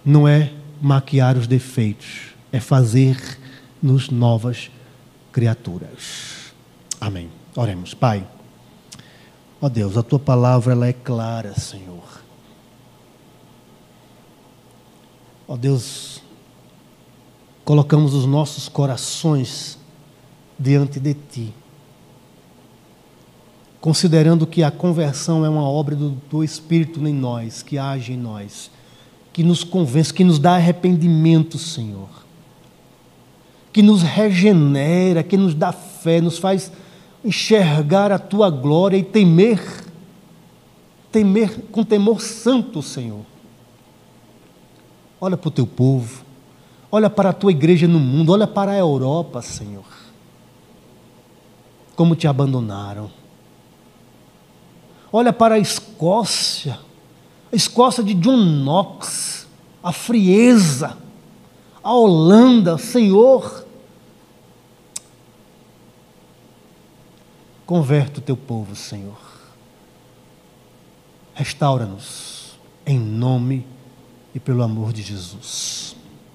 não 0.04 0.26
é 0.26 0.52
maquiar 0.80 1.36
os 1.36 1.46
defeitos, 1.46 2.34
é 2.52 2.60
fazer-nos 2.60 4.08
novas 4.08 4.70
criaturas. 5.32 6.52
Amém. 7.00 7.28
Oremos. 7.54 7.92
Pai, 7.92 8.26
ó 9.60 9.68
Deus, 9.68 9.96
a 9.96 10.02
tua 10.02 10.18
palavra 10.18 10.72
ela 10.72 10.86
é 10.86 10.92
clara, 10.92 11.58
Senhor. 11.58 12.22
Ó 15.48 15.56
Deus, 15.56 16.22
colocamos 17.64 18.14
os 18.14 18.26
nossos 18.26 18.68
corações 18.68 19.78
diante 20.58 20.98
de 20.98 21.14
ti 21.14 21.54
considerando 23.86 24.48
que 24.48 24.64
a 24.64 24.70
conversão 24.72 25.46
é 25.46 25.48
uma 25.48 25.62
obra 25.62 25.94
do, 25.94 26.10
do 26.28 26.42
Espírito 26.42 27.06
em 27.06 27.14
nós, 27.14 27.62
que 27.62 27.78
age 27.78 28.14
em 28.14 28.16
nós, 28.16 28.68
que 29.32 29.44
nos 29.44 29.62
convence, 29.62 30.12
que 30.12 30.24
nos 30.24 30.40
dá 30.40 30.56
arrependimento, 30.56 31.56
Senhor, 31.56 32.08
que 33.72 33.82
nos 33.82 34.02
regenera, 34.02 35.22
que 35.22 35.36
nos 35.36 35.54
dá 35.54 35.70
fé, 35.70 36.20
nos 36.20 36.36
faz 36.36 36.72
enxergar 37.24 38.10
a 38.10 38.18
tua 38.18 38.50
glória 38.50 38.96
e 38.96 39.04
temer, 39.04 39.62
temer 41.12 41.56
com 41.70 41.84
temor 41.84 42.20
santo, 42.20 42.82
Senhor. 42.82 43.24
olha 45.20 45.36
para 45.36 45.46
o 45.46 45.52
teu 45.52 45.64
povo, 45.64 46.24
olha 46.90 47.08
para 47.08 47.30
a 47.30 47.32
tua 47.32 47.52
igreja 47.52 47.86
no 47.86 48.00
mundo, 48.00 48.32
olha 48.32 48.48
para 48.48 48.72
a 48.72 48.76
Europa, 48.76 49.40
Senhor. 49.42 49.86
Como 51.94 52.16
te 52.16 52.26
abandonaram. 52.26 53.25
Olha 55.18 55.32
para 55.32 55.54
a 55.54 55.58
Escócia, 55.58 56.78
a 57.50 57.56
Escócia 57.56 58.04
de 58.04 58.12
John 58.12 58.36
Knox, 58.36 59.46
a 59.82 59.90
frieza, 59.90 60.98
a 61.82 61.94
Holanda, 61.94 62.76
Senhor. 62.76 63.66
Converte 67.64 68.18
o 68.18 68.22
teu 68.22 68.36
povo, 68.36 68.76
Senhor. 68.76 69.16
Restaura-nos, 71.32 72.58
em 72.84 72.98
nome 72.98 73.66
e 74.34 74.38
pelo 74.38 74.62
amor 74.62 74.92
de 74.92 75.00
Jesus. 75.00 75.95